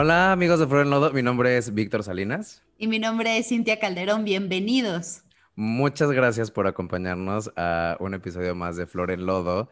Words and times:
Hola 0.00 0.30
amigos 0.30 0.60
de 0.60 0.68
Flor 0.68 0.82
en 0.82 0.90
Lodo, 0.90 1.12
mi 1.12 1.24
nombre 1.24 1.56
es 1.56 1.74
Víctor 1.74 2.04
Salinas. 2.04 2.62
Y 2.78 2.86
mi 2.86 3.00
nombre 3.00 3.36
es 3.36 3.48
Cintia 3.48 3.80
Calderón, 3.80 4.24
bienvenidos. 4.24 5.24
Muchas 5.56 6.12
gracias 6.12 6.52
por 6.52 6.68
acompañarnos 6.68 7.50
a 7.56 7.96
un 7.98 8.14
episodio 8.14 8.54
más 8.54 8.76
de 8.76 8.86
Flor 8.86 9.10
en 9.10 9.26
Lodo. 9.26 9.70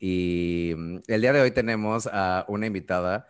Y 0.00 0.72
mm, 0.76 0.96
el 1.06 1.20
día 1.20 1.32
de 1.32 1.42
hoy 1.42 1.52
tenemos 1.52 2.08
a 2.12 2.44
una 2.48 2.66
invitada 2.66 3.28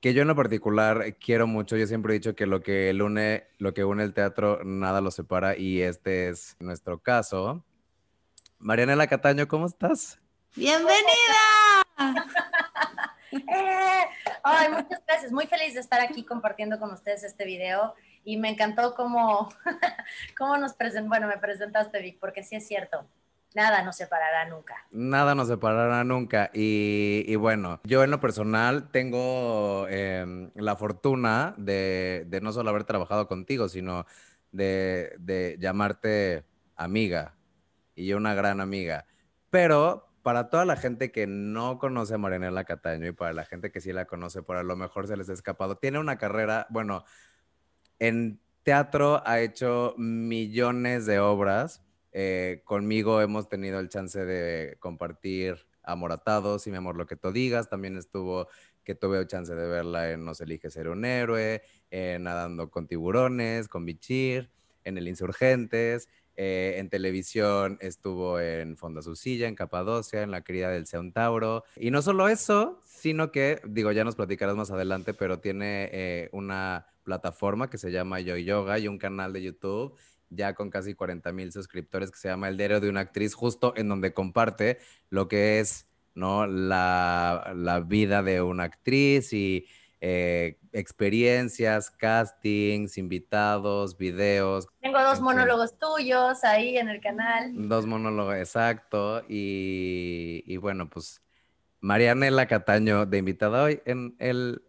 que 0.00 0.14
yo 0.14 0.22
en 0.22 0.28
lo 0.28 0.36
particular 0.36 1.16
quiero 1.18 1.48
mucho. 1.48 1.76
Yo 1.76 1.88
siempre 1.88 2.14
he 2.14 2.20
dicho 2.20 2.36
que 2.36 2.46
lo 2.46 2.62
que 2.62 2.96
une, 3.02 3.48
lo 3.58 3.74
que 3.74 3.82
une 3.82 4.04
el 4.04 4.14
teatro, 4.14 4.60
nada 4.62 5.00
lo 5.00 5.10
separa 5.10 5.58
y 5.58 5.82
este 5.82 6.28
es 6.28 6.56
nuestro 6.60 7.00
caso. 7.00 7.64
Marianela 8.60 9.08
Cataño, 9.08 9.48
¿cómo 9.48 9.66
estás? 9.66 10.20
¡Bienvenida! 10.54 11.02
Eh, 13.32 13.40
ay, 14.44 14.68
muchas 14.70 15.02
gracias. 15.06 15.32
Muy 15.32 15.46
feliz 15.46 15.74
de 15.74 15.80
estar 15.80 16.00
aquí 16.00 16.24
compartiendo 16.24 16.78
con 16.78 16.92
ustedes 16.92 17.24
este 17.24 17.44
video 17.44 17.94
y 18.24 18.36
me 18.36 18.50
encantó 18.50 18.94
cómo, 18.94 19.48
cómo 20.38 20.56
nos 20.58 20.74
presentaste, 20.74 21.08
bueno, 21.08 21.26
me 21.26 21.38
presentaste, 21.38 22.00
Vic, 22.00 22.18
porque 22.20 22.42
sí 22.42 22.56
es 22.56 22.66
cierto. 22.66 23.06
Nada 23.54 23.82
nos 23.82 23.96
separará 23.96 24.48
nunca. 24.48 24.76
Nada 24.90 25.34
nos 25.34 25.48
separará 25.48 26.04
nunca. 26.04 26.50
Y, 26.54 27.34
bueno, 27.36 27.80
yo 27.84 28.02
en 28.02 28.10
lo 28.10 28.18
personal 28.18 28.90
tengo 28.90 29.86
em, 29.88 30.50
la 30.54 30.74
fortuna 30.74 31.54
de, 31.58 32.24
de, 32.28 32.40
no 32.40 32.52
solo 32.52 32.70
haber 32.70 32.84
trabajado 32.84 33.28
contigo, 33.28 33.68
sino 33.68 34.06
de, 34.52 35.14
de 35.18 35.56
llamarte 35.58 36.44
amiga 36.76 37.34
y 37.94 38.14
una 38.14 38.32
gran 38.32 38.62
amiga. 38.62 39.04
Pero 39.50 40.11
para 40.22 40.50
toda 40.50 40.64
la 40.64 40.76
gente 40.76 41.10
que 41.10 41.26
no 41.26 41.78
conoce 41.78 42.14
a 42.14 42.18
Marianela 42.18 42.64
Cataño 42.64 43.08
y 43.08 43.12
para 43.12 43.32
la 43.32 43.44
gente 43.44 43.70
que 43.70 43.80
sí 43.80 43.92
la 43.92 44.06
conoce, 44.06 44.42
por 44.42 44.56
a 44.56 44.62
lo 44.62 44.76
mejor 44.76 45.06
se 45.08 45.16
les 45.16 45.28
ha 45.28 45.32
escapado, 45.32 45.76
tiene 45.76 45.98
una 45.98 46.16
carrera, 46.16 46.66
bueno, 46.70 47.04
en 47.98 48.40
teatro 48.62 49.22
ha 49.26 49.40
hecho 49.40 49.94
millones 49.96 51.06
de 51.06 51.18
obras. 51.18 51.82
Eh, 52.12 52.62
conmigo 52.64 53.20
hemos 53.20 53.48
tenido 53.48 53.80
el 53.80 53.88
chance 53.88 54.24
de 54.24 54.76
compartir 54.78 55.66
Amoratados 55.82 56.66
y 56.66 56.70
Mi 56.70 56.76
Amor 56.76 56.96
Lo 56.96 57.06
Que 57.06 57.16
Tú 57.16 57.32
Digas. 57.32 57.68
También 57.68 57.96
estuvo 57.96 58.48
que 58.84 58.94
tuve 58.94 59.18
el 59.18 59.26
chance 59.26 59.54
de 59.54 59.66
verla 59.66 60.10
en 60.10 60.24
Nos 60.24 60.40
Elige 60.40 60.70
Ser 60.70 60.88
un 60.88 61.04
Héroe, 61.04 61.62
Nadando 61.90 62.70
con 62.70 62.86
Tiburones, 62.86 63.68
con 63.68 63.84
Bichir, 63.84 64.50
en 64.84 64.98
El 64.98 65.08
Insurgentes. 65.08 66.08
Eh, 66.44 66.80
en 66.80 66.88
televisión 66.88 67.78
estuvo 67.80 68.40
en 68.40 68.76
Fonda 68.76 69.00
Su 69.00 69.14
Silla, 69.14 69.46
en 69.46 69.54
Capadocia, 69.54 70.22
en 70.22 70.32
La 70.32 70.40
Querida 70.40 70.70
del 70.70 70.86
Tauro. 71.12 71.62
Y 71.76 71.92
no 71.92 72.02
solo 72.02 72.26
eso, 72.28 72.80
sino 72.84 73.30
que, 73.30 73.60
digo, 73.64 73.92
ya 73.92 74.02
nos 74.02 74.16
platicarás 74.16 74.56
más 74.56 74.72
adelante, 74.72 75.14
pero 75.14 75.38
tiene 75.38 75.88
eh, 75.92 76.30
una 76.32 76.88
plataforma 77.04 77.70
que 77.70 77.78
se 77.78 77.92
llama 77.92 78.18
Yo 78.18 78.36
Yoga 78.36 78.80
y 78.80 78.88
un 78.88 78.98
canal 78.98 79.32
de 79.32 79.40
YouTube 79.40 79.96
ya 80.30 80.54
con 80.54 80.68
casi 80.68 80.94
40 80.94 81.32
mil 81.32 81.52
suscriptores 81.52 82.10
que 82.10 82.18
se 82.18 82.26
llama 82.26 82.48
El 82.48 82.56
Diario 82.56 82.80
de 82.80 82.88
una 82.88 83.00
Actriz, 83.02 83.34
justo 83.34 83.74
en 83.76 83.88
donde 83.88 84.12
comparte 84.12 84.78
lo 85.10 85.28
que 85.28 85.60
es 85.60 85.86
¿no? 86.16 86.48
la, 86.48 87.52
la 87.54 87.78
vida 87.78 88.24
de 88.24 88.42
una 88.42 88.64
actriz 88.64 89.32
y 89.32 89.66
eh, 90.04 90.58
experiencias, 90.72 91.88
castings, 91.88 92.98
invitados, 92.98 93.96
videos. 93.96 94.66
Tengo 94.80 95.00
dos 95.00 95.20
monólogos 95.20 95.78
tuyos 95.78 96.42
ahí 96.42 96.76
en 96.76 96.88
el 96.88 97.00
canal. 97.00 97.52
Dos 97.68 97.86
monólogos, 97.86 98.34
exacto. 98.34 99.22
Y, 99.28 100.56
bueno, 100.56 100.90
pues 100.90 101.22
Marianela 101.80 102.48
Cataño 102.48 103.06
de 103.06 103.18
invitada 103.18 103.62
hoy 103.62 103.80
en 103.84 104.16
el 104.18 104.64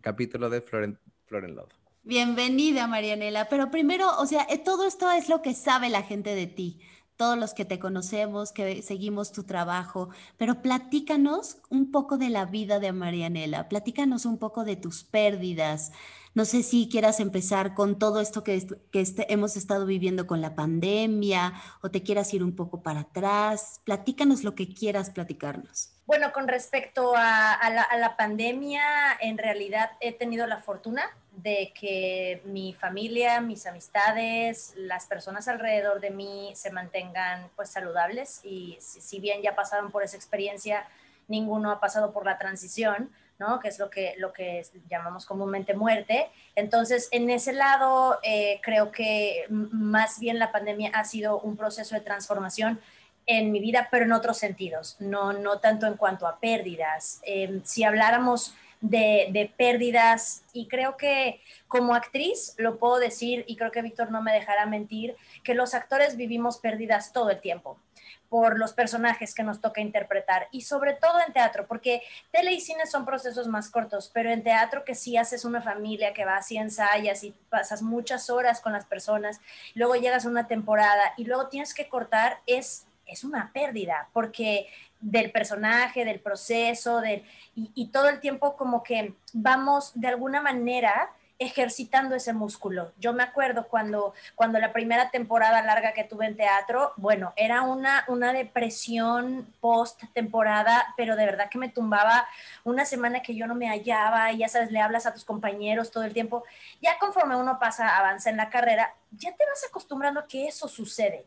capítulo 0.00 0.50
de 0.50 0.60
Flor 0.60 0.82
en, 0.82 1.54
Lodo. 1.54 1.68
Bienvenida, 2.02 2.88
Marianela. 2.88 3.48
Pero 3.48 3.70
primero, 3.70 4.10
o 4.18 4.26
sea, 4.26 4.44
eh, 4.50 4.58
todo 4.58 4.88
esto 4.88 5.08
es 5.12 5.28
lo 5.28 5.40
que 5.40 5.54
sabe 5.54 5.88
la 5.88 6.02
gente 6.02 6.34
de 6.34 6.48
ti 6.48 6.80
todos 7.18 7.36
los 7.36 7.52
que 7.52 7.64
te 7.64 7.80
conocemos, 7.80 8.52
que 8.52 8.80
seguimos 8.80 9.32
tu 9.32 9.42
trabajo, 9.42 10.08
pero 10.36 10.62
platícanos 10.62 11.58
un 11.68 11.90
poco 11.90 12.16
de 12.16 12.30
la 12.30 12.46
vida 12.46 12.78
de 12.78 12.92
Marianela, 12.92 13.68
platícanos 13.68 14.24
un 14.24 14.38
poco 14.38 14.64
de 14.64 14.76
tus 14.76 15.02
pérdidas. 15.02 15.90
No 16.34 16.44
sé 16.44 16.62
si 16.62 16.88
quieras 16.88 17.20
empezar 17.20 17.74
con 17.74 17.98
todo 17.98 18.20
esto 18.20 18.44
que, 18.44 18.66
que 18.90 19.00
este, 19.00 19.32
hemos 19.32 19.56
estado 19.56 19.86
viviendo 19.86 20.26
con 20.26 20.40
la 20.40 20.54
pandemia 20.54 21.54
o 21.82 21.90
te 21.90 22.02
quieras 22.02 22.32
ir 22.34 22.42
un 22.42 22.54
poco 22.54 22.82
para 22.82 23.00
atrás. 23.00 23.80
Platícanos 23.84 24.44
lo 24.44 24.54
que 24.54 24.72
quieras 24.72 25.10
platicarnos. 25.10 25.92
Bueno, 26.06 26.32
con 26.32 26.48
respecto 26.48 27.12
a, 27.16 27.70
la, 27.70 27.82
a 27.82 27.96
la 27.98 28.16
pandemia, 28.16 28.82
en 29.20 29.36
realidad 29.36 29.90
he 30.00 30.12
tenido 30.12 30.46
la 30.46 30.56
fortuna 30.56 31.02
de 31.42 31.72
que 31.78 32.42
mi 32.46 32.72
familia, 32.72 33.40
mis 33.40 33.66
amistades, 33.66 34.72
las 34.76 35.06
personas 35.06 35.46
alrededor 35.46 36.00
de 36.00 36.10
mí 36.10 36.50
se 36.54 36.70
mantengan 36.70 37.48
pues 37.54 37.70
saludables 37.70 38.40
y 38.42 38.76
si, 38.80 39.20
bien 39.20 39.42
ya 39.42 39.54
pasaron 39.54 39.92
por 39.92 40.02
esa 40.02 40.16
experiencia, 40.16 40.88
ninguno 41.28 41.70
ha 41.70 41.78
pasado 41.78 42.12
por 42.12 42.24
la 42.24 42.38
transición, 42.38 43.12
¿no? 43.38 43.60
Que 43.60 43.68
es 43.68 43.78
lo 43.78 43.90
que, 43.90 44.14
lo 44.18 44.32
que 44.32 44.62
llamamos 44.88 45.26
comúnmente 45.26 45.74
muerte. 45.74 46.28
Entonces, 46.54 47.08
en 47.12 47.30
ese 47.30 47.52
lado, 47.52 48.18
eh, 48.22 48.60
creo 48.62 48.90
que 48.90 49.46
más 49.48 50.18
bien 50.18 50.38
la 50.38 50.52
pandemia 50.52 50.90
ha 50.94 51.04
sido 51.04 51.40
un 51.40 51.56
proceso 51.56 51.94
de 51.94 52.00
transformación 52.00 52.80
en 53.26 53.52
mi 53.52 53.60
vida, 53.60 53.88
pero 53.90 54.06
en 54.06 54.12
otros 54.12 54.38
sentidos, 54.38 54.96
no, 55.00 55.34
no 55.34 55.60
tanto 55.60 55.86
en 55.86 55.96
cuanto 55.96 56.26
a 56.26 56.40
pérdidas. 56.40 57.20
Em, 57.24 57.62
si 57.62 57.84
habláramos 57.84 58.54
de, 58.80 59.52
pérdidas 59.56 60.44
y 60.52 60.68
creo 60.68 60.96
que 60.96 61.40
como 61.66 61.94
actriz 61.94 62.54
lo 62.58 62.78
puedo 62.78 62.98
decir 62.98 63.44
y 63.46 63.56
creo 63.56 63.70
que 63.70 63.82
Víctor 63.82 64.10
no 64.10 64.22
me 64.22 64.32
dejará 64.32 64.66
mentir, 64.66 65.16
que 65.42 65.54
los 65.54 65.74
actores 65.74 66.16
vivimos 66.16 66.58
pérdidas 66.58 67.12
todo 67.12 67.30
el 67.30 67.40
tiempo 67.40 67.78
por 68.28 68.58
los 68.58 68.72
personajes 68.72 69.34
que 69.34 69.42
nos 69.42 69.60
toca 69.60 69.80
interpretar 69.80 70.48
y 70.50 70.62
sobre 70.62 70.94
todo 70.94 71.20
en 71.26 71.32
teatro, 71.32 71.66
porque 71.66 72.02
tele 72.30 72.52
y 72.52 72.60
cine 72.60 72.86
son 72.86 73.04
procesos 73.04 73.46
más 73.48 73.70
cortos, 73.70 74.10
pero 74.12 74.30
en 74.30 74.42
teatro 74.42 74.84
que 74.84 74.94
sí 74.94 75.16
haces 75.16 75.44
una 75.44 75.62
familia 75.62 76.12
que 76.12 76.24
va 76.24 76.36
así 76.36 76.56
ensayas 76.56 77.24
y 77.24 77.34
pasas 77.48 77.82
muchas 77.82 78.30
horas 78.30 78.60
con 78.60 78.72
las 78.72 78.84
personas, 78.84 79.40
luego 79.74 79.96
llegas 79.96 80.26
a 80.26 80.28
una 80.28 80.46
temporada 80.46 81.14
y 81.16 81.24
luego 81.24 81.48
tienes 81.48 81.74
que 81.74 81.88
cortar, 81.88 82.38
es, 82.46 82.86
es 83.06 83.24
una 83.24 83.52
pérdida, 83.52 84.08
porque 84.12 84.66
del 85.00 85.30
personaje, 85.30 86.04
del 86.04 86.20
proceso, 86.20 87.00
del, 87.00 87.22
y, 87.54 87.86
todo 87.88 88.08
el 88.08 88.20
tiempo 88.20 88.56
como 88.56 88.82
que 88.82 89.14
vamos 89.32 89.92
de 89.94 90.08
alguna 90.08 90.40
manera 90.40 91.10
ejercitando 91.38 92.16
ese 92.16 92.32
músculo. 92.32 92.92
Yo 92.98 93.12
me 93.12 93.22
acuerdo 93.22 93.68
cuando, 93.68 94.12
cuando 94.34 94.58
la 94.58 94.72
primera 94.72 95.10
temporada 95.10 95.62
larga 95.62 95.92
que 95.92 96.02
tuve 96.04 96.26
en 96.26 96.36
teatro, 96.36 96.92
bueno, 96.96 97.32
era 97.36 97.62
una, 97.62 98.04
una 98.08 98.32
depresión 98.32 99.46
post 99.60 100.02
temporada, 100.12 100.94
pero 100.96 101.14
de 101.14 101.26
verdad 101.26 101.48
que 101.48 101.58
me 101.58 101.68
tumbaba 101.68 102.26
una 102.64 102.84
semana 102.84 103.22
que 103.22 103.36
yo 103.36 103.46
no 103.46 103.54
me 103.54 103.68
hallaba 103.68 104.32
y 104.32 104.38
ya 104.38 104.48
sabes, 104.48 104.72
le 104.72 104.80
hablas 104.80 105.06
a 105.06 105.14
tus 105.14 105.24
compañeros 105.24 105.90
todo 105.92 106.02
el 106.02 106.12
tiempo. 106.12 106.44
Ya 106.82 106.98
conforme 106.98 107.36
uno 107.36 107.58
pasa, 107.58 107.96
avanza 107.96 108.30
en 108.30 108.36
la 108.36 108.50
carrera, 108.50 108.94
ya 109.12 109.34
te 109.34 109.44
vas 109.46 109.64
acostumbrando 109.68 110.20
a 110.20 110.26
que 110.26 110.48
eso 110.48 110.66
sucede, 110.66 111.24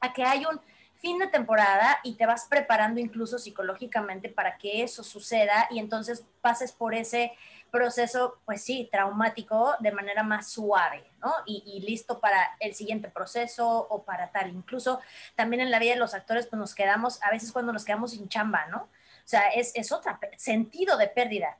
a 0.00 0.12
que 0.12 0.22
hay 0.22 0.44
un 0.44 0.60
fin 0.96 1.18
de 1.18 1.26
temporada 1.28 1.98
y 2.02 2.14
te 2.14 2.26
vas 2.26 2.46
preparando 2.48 3.00
incluso 3.00 3.38
psicológicamente 3.38 4.28
para 4.28 4.56
que 4.58 4.82
eso 4.82 5.02
suceda 5.02 5.68
y 5.70 5.78
entonces 5.78 6.24
pases 6.40 6.72
por 6.72 6.94
ese 6.94 7.32
proceso, 7.70 8.38
pues 8.44 8.62
sí, 8.62 8.88
traumático 8.90 9.74
de 9.80 9.92
manera 9.92 10.22
más 10.22 10.48
suave, 10.50 11.04
¿no? 11.20 11.32
Y, 11.44 11.80
listo 11.80 12.20
para 12.20 12.56
el 12.60 12.74
siguiente 12.74 13.10
proceso 13.10 13.68
o 13.68 14.04
para 14.04 14.30
tal. 14.30 14.50
Incluso 14.50 15.00
también 15.34 15.60
en 15.60 15.70
la 15.70 15.78
vida 15.78 15.92
de 15.92 15.98
los 15.98 16.14
actores, 16.14 16.46
pues 16.46 16.58
nos 16.58 16.74
quedamos, 16.74 17.22
a 17.22 17.30
veces 17.30 17.52
cuando 17.52 17.72
nos 17.72 17.84
quedamos 17.84 18.12
sin 18.12 18.28
chamba, 18.28 18.66
¿no? 18.66 18.78
O 18.78 19.28
sea, 19.28 19.48
es, 19.48 19.72
es 19.74 19.92
otro 19.92 20.18
sentido 20.36 20.96
de 20.96 21.08
pérdida 21.08 21.58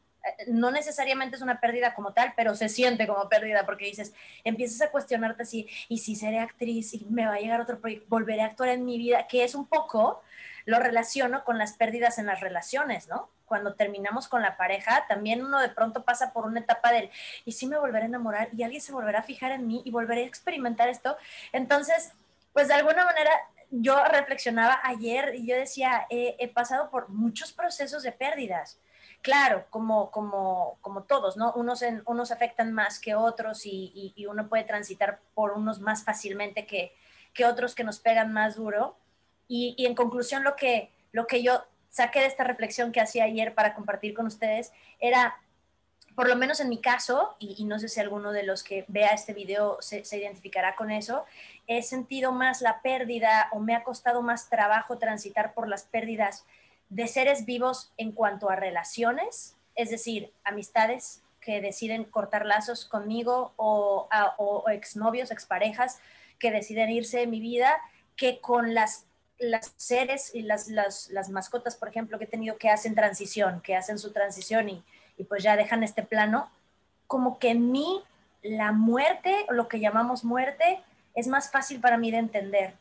no 0.48 0.70
necesariamente 0.70 1.36
es 1.36 1.42
una 1.42 1.60
pérdida 1.60 1.94
como 1.94 2.12
tal, 2.12 2.32
pero 2.36 2.54
se 2.54 2.68
siente 2.68 3.06
como 3.06 3.28
pérdida 3.28 3.64
porque 3.64 3.86
dices, 3.86 4.12
empiezas 4.44 4.80
a 4.82 4.90
cuestionarte 4.90 5.44
si, 5.44 5.68
y 5.88 5.98
si 5.98 6.16
seré 6.16 6.38
actriz 6.38 6.94
y 6.94 7.06
me 7.08 7.26
va 7.26 7.34
a 7.34 7.38
llegar 7.38 7.60
otro 7.60 7.78
proyecto, 7.80 8.06
volveré 8.08 8.42
a 8.42 8.46
actuar 8.46 8.70
en 8.70 8.84
mi 8.84 8.98
vida, 8.98 9.26
que 9.26 9.44
es 9.44 9.54
un 9.54 9.66
poco, 9.66 10.22
lo 10.64 10.78
relaciono 10.78 11.44
con 11.44 11.58
las 11.58 11.74
pérdidas 11.74 12.18
en 12.18 12.26
las 12.26 12.40
relaciones, 12.40 13.08
¿no? 13.08 13.30
Cuando 13.44 13.74
terminamos 13.74 14.26
con 14.26 14.42
la 14.42 14.56
pareja, 14.56 15.06
también 15.08 15.44
uno 15.44 15.60
de 15.60 15.68
pronto 15.68 16.02
pasa 16.02 16.32
por 16.32 16.46
una 16.46 16.60
etapa 16.60 16.92
del, 16.92 17.10
y 17.44 17.52
si 17.52 17.66
me 17.66 17.78
volveré 17.78 18.04
a 18.04 18.08
enamorar 18.08 18.48
y 18.52 18.64
alguien 18.64 18.82
se 18.82 18.92
volverá 18.92 19.20
a 19.20 19.22
fijar 19.22 19.52
en 19.52 19.66
mí 19.66 19.82
y 19.84 19.90
volveré 19.90 20.24
a 20.24 20.26
experimentar 20.26 20.88
esto. 20.88 21.16
Entonces, 21.52 22.12
pues 22.52 22.66
de 22.68 22.74
alguna 22.74 23.04
manera 23.04 23.30
yo 23.70 24.02
reflexionaba 24.04 24.80
ayer 24.82 25.34
y 25.36 25.46
yo 25.46 25.54
decía, 25.54 26.06
he 26.10 26.48
pasado 26.48 26.90
por 26.90 27.08
muchos 27.08 27.52
procesos 27.52 28.02
de 28.02 28.12
pérdidas 28.12 28.78
claro, 29.26 29.66
como, 29.70 30.12
como, 30.12 30.78
como 30.80 31.02
todos, 31.02 31.36
¿no? 31.36 31.52
Unos, 31.54 31.82
en, 31.82 32.00
unos 32.06 32.30
afectan 32.30 32.72
más 32.72 33.00
que 33.00 33.16
otros 33.16 33.66
y, 33.66 34.12
y, 34.14 34.26
uno 34.26 34.48
puede 34.48 34.62
transitar 34.62 35.18
por 35.34 35.50
unos 35.50 35.80
más 35.80 36.04
fácilmente 36.04 36.64
que, 36.64 36.94
que 37.34 37.44
otros 37.44 37.74
que 37.74 37.82
nos 37.82 37.98
pegan 37.98 38.32
más 38.32 38.54
duro. 38.54 38.96
Y, 39.48 39.74
y, 39.76 39.86
en 39.86 39.96
conclusión, 39.96 40.44
lo 40.44 40.54
que, 40.54 40.92
lo 41.10 41.26
que 41.26 41.42
yo 41.42 41.64
saqué 41.88 42.20
de 42.20 42.26
esta 42.26 42.44
reflexión 42.44 42.92
que 42.92 43.00
hacía 43.00 43.24
ayer 43.24 43.52
para 43.52 43.74
compartir 43.74 44.14
con 44.14 44.26
ustedes 44.26 44.72
era 45.00 45.36
por 46.14 46.28
lo 46.28 46.36
menos 46.36 46.60
en 46.60 46.68
mi 46.68 46.80
caso, 46.80 47.34
y, 47.40 47.64
no 47.64 47.80
sé 47.80 47.88
si 47.88 47.98
alguno 47.98 48.30
de 48.30 48.44
los 48.44 48.62
que 48.62 48.84
vea 48.86 49.10
este 49.10 49.34
video 49.34 49.78
se, 49.80 50.04
se, 50.04 50.18
identificará 50.18 50.76
con 50.76 50.92
eso, 50.92 51.24
he 51.66 51.82
sentido 51.82 52.30
más 52.30 52.62
la 52.62 52.80
pérdida 52.80 53.48
o 53.50 53.58
me 53.58 53.74
ha 53.74 53.82
costado 53.82 54.22
más 54.22 54.48
trabajo 54.48 54.98
transitar 54.98 55.52
por 55.52 55.68
las 55.68 55.82
pérdidas 55.82 56.46
de 56.88 57.06
seres 57.06 57.44
vivos 57.44 57.92
en 57.96 58.12
cuanto 58.12 58.50
a 58.50 58.56
relaciones, 58.56 59.56
es 59.74 59.90
decir, 59.90 60.32
amistades 60.44 61.22
que 61.40 61.60
deciden 61.60 62.04
cortar 62.04 62.46
lazos 62.46 62.84
conmigo 62.84 63.52
o, 63.56 64.08
o 64.38 64.68
exnovios, 64.70 65.30
exparejas 65.30 65.98
que 66.38 66.50
deciden 66.50 66.90
irse 66.90 67.18
de 67.18 67.26
mi 67.26 67.40
vida, 67.40 67.72
que 68.16 68.40
con 68.40 68.74
las, 68.74 69.04
las 69.38 69.72
seres 69.76 70.34
y 70.34 70.42
las, 70.42 70.68
las, 70.68 71.28
mascotas, 71.30 71.76
por 71.76 71.88
ejemplo, 71.88 72.18
que 72.18 72.24
he 72.24 72.28
tenido 72.28 72.56
que 72.58 72.70
hacen 72.70 72.94
transición, 72.94 73.60
que 73.60 73.76
hacen 73.76 73.98
su 73.98 74.12
transición 74.12 74.68
y 74.68 74.84
y 75.16 75.24
pues 75.24 75.42
ya 75.42 75.56
dejan 75.56 75.82
este 75.82 76.02
plano, 76.02 76.50
como 77.06 77.38
que 77.38 77.50
en 77.50 77.70
mí 77.72 78.02
la 78.42 78.72
muerte, 78.72 79.46
o 79.48 79.52
lo 79.52 79.68
que 79.68 79.80
llamamos 79.80 80.24
muerte, 80.24 80.80
es 81.14 81.26
más 81.26 81.50
fácil 81.50 81.80
para 81.80 81.98
mí 81.98 82.10
de 82.10 82.18
entender, 82.18 82.74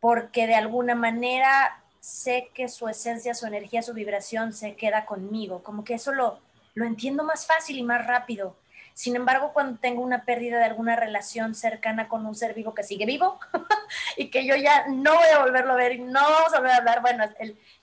porque 0.00 0.46
de 0.46 0.54
alguna 0.54 0.94
manera 0.94 1.79
sé 2.00 2.50
que 2.54 2.68
su 2.68 2.88
esencia, 2.88 3.34
su 3.34 3.46
energía, 3.46 3.82
su 3.82 3.94
vibración 3.94 4.52
se 4.52 4.74
queda 4.74 5.06
conmigo, 5.06 5.62
como 5.62 5.84
que 5.84 5.94
eso 5.94 6.12
lo, 6.12 6.40
lo 6.74 6.84
entiendo 6.84 7.24
más 7.24 7.46
fácil 7.46 7.78
y 7.78 7.82
más 7.82 8.06
rápido. 8.06 8.56
Sin 8.94 9.16
embargo, 9.16 9.52
cuando 9.52 9.78
tengo 9.78 10.02
una 10.02 10.24
pérdida 10.24 10.58
de 10.58 10.64
alguna 10.64 10.96
relación 10.96 11.54
cercana 11.54 12.08
con 12.08 12.26
un 12.26 12.34
ser 12.34 12.54
vivo 12.54 12.74
que 12.74 12.82
sigue 12.82 13.06
vivo 13.06 13.38
y 14.16 14.30
que 14.30 14.44
yo 14.44 14.56
ya 14.56 14.88
no 14.88 15.14
voy 15.14 15.28
a 15.28 15.40
volverlo 15.40 15.72
a 15.72 15.76
ver 15.76 15.92
y 15.92 16.00
no 16.00 16.20
vamos 16.20 16.52
a 16.52 16.58
volver 16.58 16.72
a 16.72 16.76
hablar, 16.76 17.00
bueno, 17.00 17.24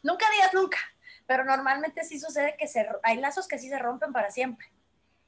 nunca 0.03 0.25
digas 0.31 0.53
nunca, 0.53 0.77
pero 1.25 1.43
normalmente 1.43 2.03
sí 2.03 2.19
sucede 2.19 2.55
que 2.57 2.67
hay 3.03 3.17
lazos 3.17 3.47
que 3.47 3.57
sí 3.57 3.69
se 3.69 3.79
rompen 3.79 4.13
para 4.13 4.31
siempre. 4.31 4.67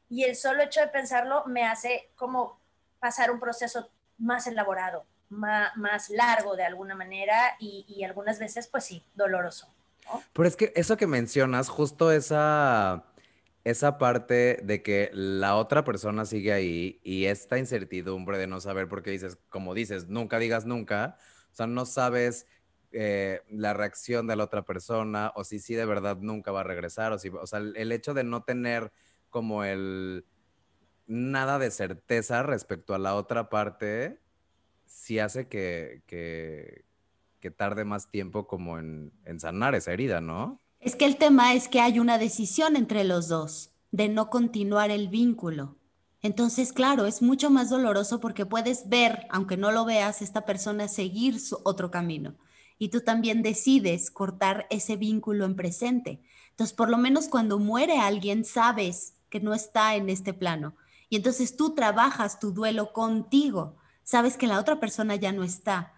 Y 0.09 0.23
el 0.23 0.35
solo 0.35 0.63
hecho 0.63 0.81
de 0.81 0.87
pensarlo 0.87 1.45
me 1.45 1.65
hace 1.65 2.09
como 2.15 2.59
pasar 2.99 3.31
un 3.31 3.39
proceso 3.39 3.89
más 4.17 4.47
elaborado, 4.47 5.05
más, 5.29 6.09
largo 6.09 6.55
de 6.55 6.63
alguna 6.63 6.95
manera 6.95 7.55
y, 7.59 8.03
algunas 8.03 8.39
veces, 8.39 8.67
pues 8.67 8.85
sí, 8.85 9.03
doloroso. 9.15 9.73
Pero 10.33 10.47
es 10.47 10.55
que 10.55 10.73
eso 10.75 10.97
que 10.97 11.07
mencionas, 11.07 11.69
justo 11.69 12.11
esa, 12.11 13.05
esa 13.63 13.97
parte 13.97 14.59
de 14.63 14.81
que 14.81 15.11
la 15.13 15.55
otra 15.55 15.83
persona 15.83 16.25
sigue 16.25 16.51
ahí 16.51 16.99
y 17.03 17.25
esta 17.25 17.59
incertidumbre 17.59 18.37
de 18.37 18.47
no 18.47 18.59
saber, 18.59 18.87
porque 18.87 19.11
dices, 19.11 19.37
como 19.49 19.73
dices, 19.73 20.07
nunca 20.07 20.39
digas 20.39 20.65
nunca, 20.65 21.17
o 21.51 21.55
sea, 21.55 21.67
no 21.67 21.85
sabes 21.85 22.47
eh, 22.91 23.41
la 23.51 23.75
reacción 23.75 24.25
de 24.25 24.35
la 24.35 24.45
otra 24.45 24.63
persona 24.63 25.31
o 25.35 25.43
si 25.43 25.59
sí 25.59 25.75
de 25.75 25.85
verdad 25.85 26.17
nunca 26.17 26.51
va 26.51 26.61
a 26.61 26.63
regresar 26.63 27.11
o 27.11 27.19
si, 27.19 27.29
o 27.29 27.45
sea, 27.45 27.59
el, 27.59 27.91
hecho 27.91 28.15
de 28.15 28.23
no 28.23 28.41
tener 28.41 28.91
como 29.29 29.63
el 29.63 30.25
nada 31.05 31.59
de 31.59 31.69
certeza 31.69 32.41
respecto 32.41 32.95
a 32.95 32.99
la 32.99 33.13
otra 33.13 33.47
parte, 33.49 34.19
sí 34.89 35.19
hace 35.19 35.47
que, 35.47 36.03
que, 36.07 36.83
tarde 37.51 37.85
más 37.85 38.11
tiempo 38.11 38.45
como 38.45 38.77
en, 38.77 39.11
en 39.25 39.39
sanar 39.39 39.73
esa 39.73 39.91
herida, 39.91 40.21
¿no? 40.21 40.59
Es 40.79 40.95
que 40.95 41.05
el 41.05 41.17
tema 41.17 41.53
es 41.53 41.67
que 41.67 41.79
hay 41.79 41.99
una 41.99 42.17
decisión 42.17 42.75
entre 42.75 43.03
los 43.03 43.27
dos 43.27 43.71
de 43.91 44.07
no 44.07 44.29
continuar 44.29 44.91
el 44.91 45.07
vínculo. 45.07 45.77
Entonces, 46.21 46.73
claro, 46.73 47.05
es 47.05 47.21
mucho 47.21 47.49
más 47.49 47.69
doloroso 47.69 48.19
porque 48.19 48.45
puedes 48.45 48.87
ver, 48.87 49.25
aunque 49.29 49.57
no 49.57 49.71
lo 49.71 49.85
veas, 49.85 50.21
esta 50.21 50.45
persona 50.45 50.87
seguir 50.87 51.39
su 51.39 51.59
otro 51.63 51.89
camino 51.89 52.35
y 52.79 52.89
tú 52.89 53.01
también 53.01 53.43
decides 53.43 54.09
cortar 54.09 54.65
ese 54.69 54.95
vínculo 54.95 55.45
en 55.45 55.55
presente. 55.55 56.21
Entonces, 56.51 56.75
por 56.75 56.89
lo 56.89 56.97
menos 56.97 57.27
cuando 57.27 57.59
muere 57.59 57.99
alguien, 57.99 58.45
sabes 58.45 59.15
que 59.29 59.41
no 59.41 59.53
está 59.53 59.95
en 59.95 60.09
este 60.09 60.33
plano. 60.33 60.75
Y 61.09 61.17
entonces 61.17 61.57
tú 61.57 61.75
trabajas 61.75 62.39
tu 62.39 62.51
duelo 62.51 62.93
contigo. 62.93 63.75
Sabes 64.09 64.37
que 64.37 64.47
la 64.47 64.59
otra 64.59 64.79
persona 64.79 65.17
ya 65.17 65.31
no 65.31 65.43
está. 65.43 65.93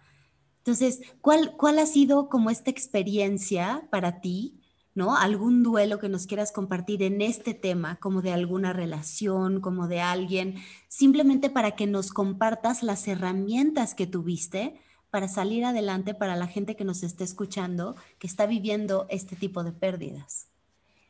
Entonces, 0.58 1.00
¿cuál, 1.22 1.56
cuál 1.56 1.78
ha 1.78 1.86
sido 1.86 2.28
como 2.28 2.50
esta 2.50 2.70
experiencia 2.70 3.88
para 3.90 4.20
ti? 4.20 4.60
¿No? 4.94 5.16
¿Algún 5.16 5.62
duelo 5.62 5.98
que 5.98 6.10
nos 6.10 6.26
quieras 6.26 6.52
compartir 6.52 7.02
en 7.02 7.22
este 7.22 7.54
tema, 7.54 7.96
como 8.00 8.20
de 8.20 8.30
alguna 8.30 8.74
relación, 8.74 9.62
como 9.62 9.88
de 9.88 10.02
alguien, 10.02 10.56
simplemente 10.88 11.48
para 11.48 11.70
que 11.70 11.86
nos 11.86 12.12
compartas 12.12 12.82
las 12.82 13.08
herramientas 13.08 13.94
que 13.94 14.06
tuviste 14.06 14.78
para 15.08 15.26
salir 15.26 15.64
adelante 15.64 16.12
para 16.12 16.36
la 16.36 16.48
gente 16.48 16.76
que 16.76 16.84
nos 16.84 17.02
esté 17.02 17.24
escuchando, 17.24 17.96
que 18.18 18.26
está 18.26 18.44
viviendo 18.44 19.06
este 19.08 19.36
tipo 19.36 19.64
de 19.64 19.72
pérdidas? 19.72 20.48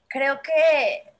Creo 0.06 0.40
que, 0.40 1.11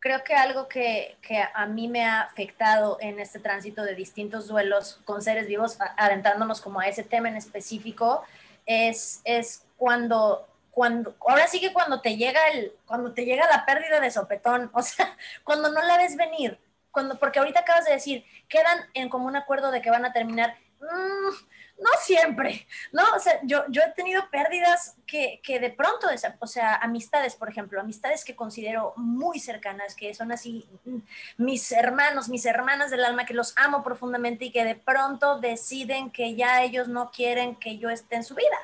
creo 0.00 0.22
que 0.24 0.34
algo 0.34 0.68
que, 0.68 1.16
que 1.22 1.42
a 1.52 1.66
mí 1.66 1.88
me 1.88 2.04
ha 2.04 2.22
afectado 2.22 2.98
en 3.00 3.18
este 3.18 3.38
tránsito 3.38 3.82
de 3.82 3.94
distintos 3.94 4.48
duelos 4.48 5.00
con 5.04 5.22
seres 5.22 5.46
vivos, 5.46 5.78
adentrándonos 5.96 6.60
como 6.60 6.80
a 6.80 6.88
ese 6.88 7.02
tema 7.02 7.28
en 7.28 7.36
específico, 7.36 8.22
es, 8.66 9.20
es 9.24 9.64
cuando 9.76 10.46
cuando, 10.76 11.16
ahora 11.26 11.48
sí 11.48 11.58
que 11.58 11.72
cuando 11.72 12.02
te 12.02 12.18
llega 12.18 12.48
el, 12.48 12.70
cuando 12.84 13.14
te 13.14 13.24
llega 13.24 13.48
la 13.48 13.64
pérdida 13.64 13.98
de 13.98 14.10
sopetón, 14.10 14.70
o 14.74 14.82
sea, 14.82 15.16
cuando 15.42 15.70
no 15.70 15.80
la 15.80 15.96
ves 15.96 16.16
venir, 16.16 16.58
cuando, 16.90 17.18
porque 17.18 17.38
ahorita 17.38 17.60
acabas 17.60 17.86
de 17.86 17.92
decir, 17.92 18.26
quedan 18.46 18.80
en 18.92 19.08
común 19.08 19.36
acuerdo 19.36 19.70
de 19.70 19.80
que 19.80 19.88
van 19.88 20.04
a 20.04 20.12
terminar, 20.12 20.54
mm, 20.80 21.34
no 21.78 21.90
siempre, 22.00 22.66
¿no? 22.92 23.02
O 23.14 23.18
sea, 23.18 23.38
yo, 23.42 23.64
yo 23.68 23.82
he 23.82 23.90
tenido 23.92 24.28
pérdidas 24.30 24.96
que, 25.06 25.40
que 25.42 25.60
de 25.60 25.70
pronto, 25.70 26.06
o 26.40 26.46
sea, 26.46 26.76
amistades, 26.76 27.34
por 27.36 27.48
ejemplo, 27.48 27.80
amistades 27.80 28.24
que 28.24 28.34
considero 28.34 28.94
muy 28.96 29.38
cercanas, 29.38 29.94
que 29.94 30.14
son 30.14 30.32
así 30.32 30.68
mm, 30.84 30.98
mis 31.38 31.70
hermanos, 31.72 32.28
mis 32.28 32.46
hermanas 32.46 32.90
del 32.90 33.04
alma, 33.04 33.26
que 33.26 33.34
los 33.34 33.54
amo 33.58 33.82
profundamente 33.82 34.46
y 34.46 34.50
que 34.50 34.64
de 34.64 34.74
pronto 34.74 35.38
deciden 35.38 36.10
que 36.10 36.34
ya 36.34 36.62
ellos 36.62 36.88
no 36.88 37.10
quieren 37.10 37.56
que 37.56 37.78
yo 37.78 37.90
esté 37.90 38.16
en 38.16 38.24
su 38.24 38.34
vida. 38.34 38.56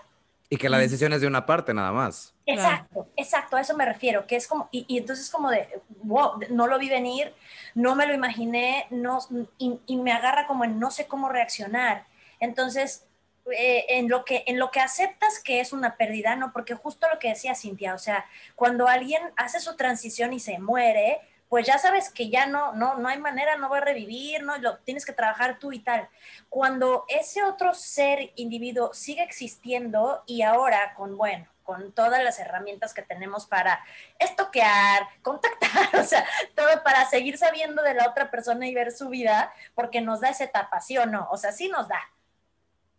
Y 0.49 0.59
que 0.59 0.69
la 0.69 0.77
decisión 0.77 1.15
es 1.15 1.23
de 1.23 1.27
una 1.27 1.47
parte 1.47 1.73
nada 1.73 1.93
más. 1.93 2.35
Exacto, 2.45 3.09
exacto, 3.17 3.57
a 3.57 3.63
eso 3.63 3.75
me 3.75 3.87
refiero, 3.87 4.27
que 4.27 4.37
es 4.37 4.47
como, 4.47 4.69
y, 4.71 4.85
y 4.87 4.99
entonces 4.99 5.31
como 5.31 5.49
de, 5.49 5.81
wow, 6.03 6.41
no 6.51 6.67
lo 6.67 6.79
vi 6.79 6.91
venir, 6.91 7.33
no 7.75 7.95
me 7.95 8.07
lo 8.07 8.13
imaginé, 8.13 8.87
no, 8.91 9.21
y, 9.57 9.81
y 9.87 9.97
me 9.97 10.13
agarra 10.13 10.47
como 10.47 10.65
en 10.65 10.79
no 10.79 10.91
sé 10.91 11.07
cómo 11.07 11.31
reaccionar 11.31 12.05
entonces, 12.43 13.07
eh, 13.57 13.87
en, 13.89 14.09
lo 14.09 14.25
que, 14.25 14.43
en 14.47 14.59
lo 14.59 14.71
que 14.71 14.81
aceptas 14.81 15.39
que 15.39 15.61
es 15.61 15.73
una 15.73 15.97
pérdida, 15.97 16.35
¿no? 16.35 16.53
Porque 16.53 16.75
justo 16.75 17.07
lo 17.13 17.19
que 17.19 17.29
decía 17.29 17.55
Cintia, 17.55 17.95
o 17.95 17.99
sea, 17.99 18.27
cuando 18.57 18.89
alguien 18.89 19.23
hace 19.37 19.61
su 19.61 19.77
transición 19.77 20.33
y 20.33 20.41
se 20.41 20.59
muere, 20.59 21.21
pues 21.49 21.67
ya 21.67 21.79
sabes 21.79 22.11
que 22.11 22.31
ya 22.31 22.47
no, 22.47 22.73
no, 22.73 22.97
no 22.97 23.09
hay 23.09 23.19
manera, 23.19 23.57
no 23.57 23.69
va 23.69 23.79
a 23.79 23.83
revivir, 23.83 24.43
¿no? 24.43 24.59
Lo 24.59 24.79
tienes 24.79 25.07
que 25.07 25.13
trabajar 25.13 25.59
tú 25.61 25.73
y 25.73 25.79
tal. 25.79 26.09
Cuando 26.49 27.05
ese 27.09 27.45
otro 27.45 27.75
ser, 27.75 28.33
individuo, 28.35 28.93
sigue 28.93 29.23
existiendo 29.23 30.25
y 30.27 30.43
ahora 30.43 30.95
con, 30.97 31.17
bueno, 31.17 31.47
con 31.63 31.93
todas 31.93 32.25
las 32.25 32.39
herramientas 32.41 32.93
que 32.93 33.03
tenemos 33.03 33.47
para 33.47 33.85
estoquear, 34.19 35.07
contactar, 35.23 35.95
o 36.01 36.05
sea, 36.05 36.27
todo 36.57 36.83
para 36.83 37.05
seguir 37.07 37.39
sabiendo 37.39 37.83
de 37.83 37.95
la 37.95 38.09
otra 38.09 38.31
persona 38.31 38.67
y 38.67 38.75
ver 38.75 38.91
su 38.91 39.09
vida, 39.09 39.53
porque 39.75 40.01
nos 40.01 40.21
da 40.21 40.31
esa 40.31 40.45
etapa, 40.45 40.81
¿sí 40.81 40.99
o 40.99 41.07
no? 41.07 41.29
O 41.31 41.37
sea, 41.37 41.53
sí 41.53 41.69
nos 41.69 41.89
da, 41.89 42.01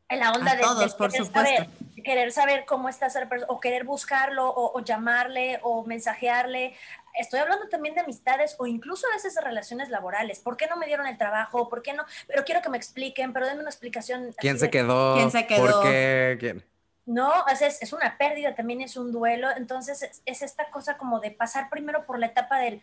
en 0.09 0.19
la 0.19 0.31
onda 0.31 0.55
de, 0.55 0.61
querer, 0.61 1.25
saber, 1.25 1.69
querer, 2.03 2.31
saber, 2.31 2.65
cómo 2.65 2.89
está 2.89 3.07
esa 3.07 3.27
persona, 3.27 3.51
o 3.51 3.59
querer 3.59 3.83
buscarlo, 3.83 4.51
o, 4.53 4.79
llamarle, 4.83 5.59
o 5.63 5.83
mensajearle. 5.85 6.75
Estoy 7.17 7.39
hablando 7.39 7.67
también 7.69 7.95
de 7.95 8.01
amistades 8.01 8.55
o 8.59 8.67
incluso 8.67 9.07
a 9.07 9.15
veces 9.15 9.35
de 9.35 9.41
relaciones 9.41 9.89
laborales. 9.89 10.39
¿Por 10.39 10.57
qué 10.57 10.67
no 10.67 10.77
me 10.77 10.87
dieron 10.87 11.07
el 11.07 11.17
trabajo? 11.17 11.69
¿Por 11.69 11.81
qué 11.81 11.93
no? 11.93 12.05
Pero 12.27 12.43
quiero 12.43 12.61
que 12.61 12.69
me 12.69 12.77
expliquen, 12.77 13.33
pero 13.33 13.45
denme 13.45 13.61
una 13.61 13.69
explicación. 13.69 14.33
¿Quién 14.37 14.59
se 14.59 14.69
quedó? 14.69 15.15
¿Quién 15.15 15.31
se 15.31 15.47
quedó? 15.47 15.71
¿Por 15.71 15.83
qué? 15.83 16.37
¿Quién? 16.39 16.65
No, 17.05 17.45
es, 17.47 17.81
es 17.81 17.93
una 17.93 18.17
pérdida, 18.17 18.55
también 18.55 18.81
es 18.81 18.95
un 18.97 19.11
duelo. 19.11 19.49
Entonces 19.55 20.01
es, 20.01 20.21
es 20.25 20.41
esta 20.41 20.69
cosa 20.69 20.97
como 20.97 21.19
de 21.19 21.31
pasar 21.31 21.69
primero 21.69 22.05
por 22.05 22.17
la 22.17 22.27
etapa 22.27 22.57
del 22.59 22.81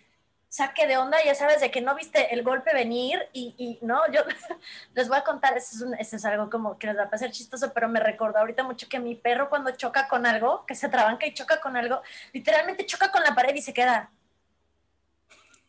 saque 0.51 0.89
de 0.89 0.99
onda, 0.99 1.17
ya 1.25 1.35
sabes, 1.37 1.61
de 1.61 1.71
que 1.71 1.81
no 1.81 1.95
viste 1.95 2.35
el 2.35 2.43
golpe 2.43 2.75
venir 2.75 3.21
y, 3.33 3.55
y 3.57 3.79
no, 3.87 4.01
yo 4.11 4.23
les 4.95 5.09
voy 5.09 5.17
a 5.17 5.23
contar, 5.23 5.57
eso 5.57 5.87
es, 5.97 6.25
algo 6.25 6.51
como 6.51 6.77
que 6.77 6.89
les 6.89 6.99
va 6.99 7.05
a 7.05 7.11
pasar 7.11 7.31
chistoso, 7.31 7.73
pero 7.73 7.89
me 7.89 8.01
recordó 8.01 8.41
ahorita 8.41 8.65
mucho 8.65 8.89
que 8.89 8.99
mi 8.99 9.15
perro 9.15 9.49
cuando 9.49 9.71
choca 9.71 10.09
con 10.09 10.27
algo, 10.27 10.67
que 10.67 10.75
se 10.75 10.89
trabanca 10.89 11.25
y 11.25 11.35
choca 11.35 11.61
con 11.61 11.77
algo, 11.77 12.03
literalmente 12.33 12.85
choca 12.85 13.13
con 13.13 13.23
la 13.23 13.33
pared 13.33 13.55
y 13.55 13.63
se 13.63 13.73
queda. 13.73 14.11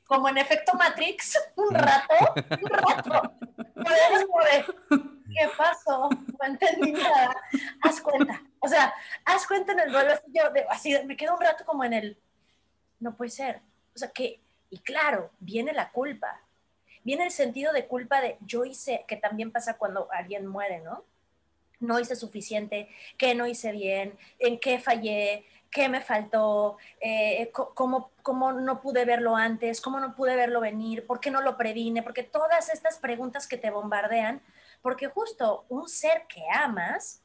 Como 0.07 0.27
en 0.27 0.39
efecto 0.39 0.73
Matrix, 0.73 1.39
un 1.55 1.75
rato, 1.75 2.33
un 2.35 2.69
rato. 2.69 3.33
¿Qué 4.89 5.49
pasó? 5.55 6.09
No 6.09 6.45
entendí 6.45 6.91
nada. 6.91 7.33
Haz 7.83 8.01
cuenta. 8.01 8.41
O 8.59 8.67
sea, 8.67 8.93
haz 9.23 9.47
cuenta 9.47 9.71
en 9.71 9.79
el 9.79 9.91
duelo. 9.91 10.13
Yo 10.27 10.41
así 10.69 10.97
me 11.05 11.15
quedo 11.15 11.35
un 11.35 11.39
rato 11.39 11.63
como 11.63 11.85
en 11.85 11.93
el. 11.93 12.21
No 12.99 13.15
puede 13.15 13.31
ser. 13.31 13.61
O 13.95 13.99
sea, 13.99 14.09
que 14.09 14.41
y 14.71 14.79
claro, 14.79 15.29
viene 15.39 15.73
la 15.73 15.91
culpa. 15.91 16.41
Viene 17.03 17.25
el 17.25 17.31
sentido 17.31 17.73
de 17.73 17.87
culpa 17.87 18.21
de 18.21 18.37
yo 18.41 18.65
hice, 18.65 19.05
que 19.07 19.17
también 19.17 19.51
pasa 19.51 19.77
cuando 19.77 20.07
alguien 20.11 20.47
muere, 20.47 20.79
¿no? 20.79 21.03
No 21.79 21.99
hice 21.99 22.15
suficiente, 22.15 22.89
qué 23.17 23.35
no 23.35 23.45
hice 23.45 23.71
bien, 23.71 24.17
en 24.39 24.59
qué 24.59 24.79
fallé, 24.79 25.45
qué 25.69 25.89
me 25.89 26.01
faltó, 26.01 26.77
eh, 27.01 27.51
cómo, 27.51 28.11
cómo, 28.21 28.53
no 28.53 28.81
pude 28.81 29.03
verlo 29.03 29.35
antes, 29.35 29.81
cómo 29.81 29.99
no 29.99 30.15
pude 30.15 30.35
verlo 30.35 30.61
venir, 30.61 31.05
por 31.05 31.19
qué 31.19 31.31
no 31.31 31.41
lo 31.41 31.57
previne, 31.57 32.01
porque 32.01 32.23
todas 32.23 32.69
estas 32.69 32.97
preguntas 32.97 33.47
que 33.47 33.57
te 33.57 33.71
bombardean, 33.71 34.41
porque 34.81 35.07
justo 35.07 35.65
un 35.69 35.89
ser 35.89 36.27
que 36.27 36.43
amas 36.53 37.21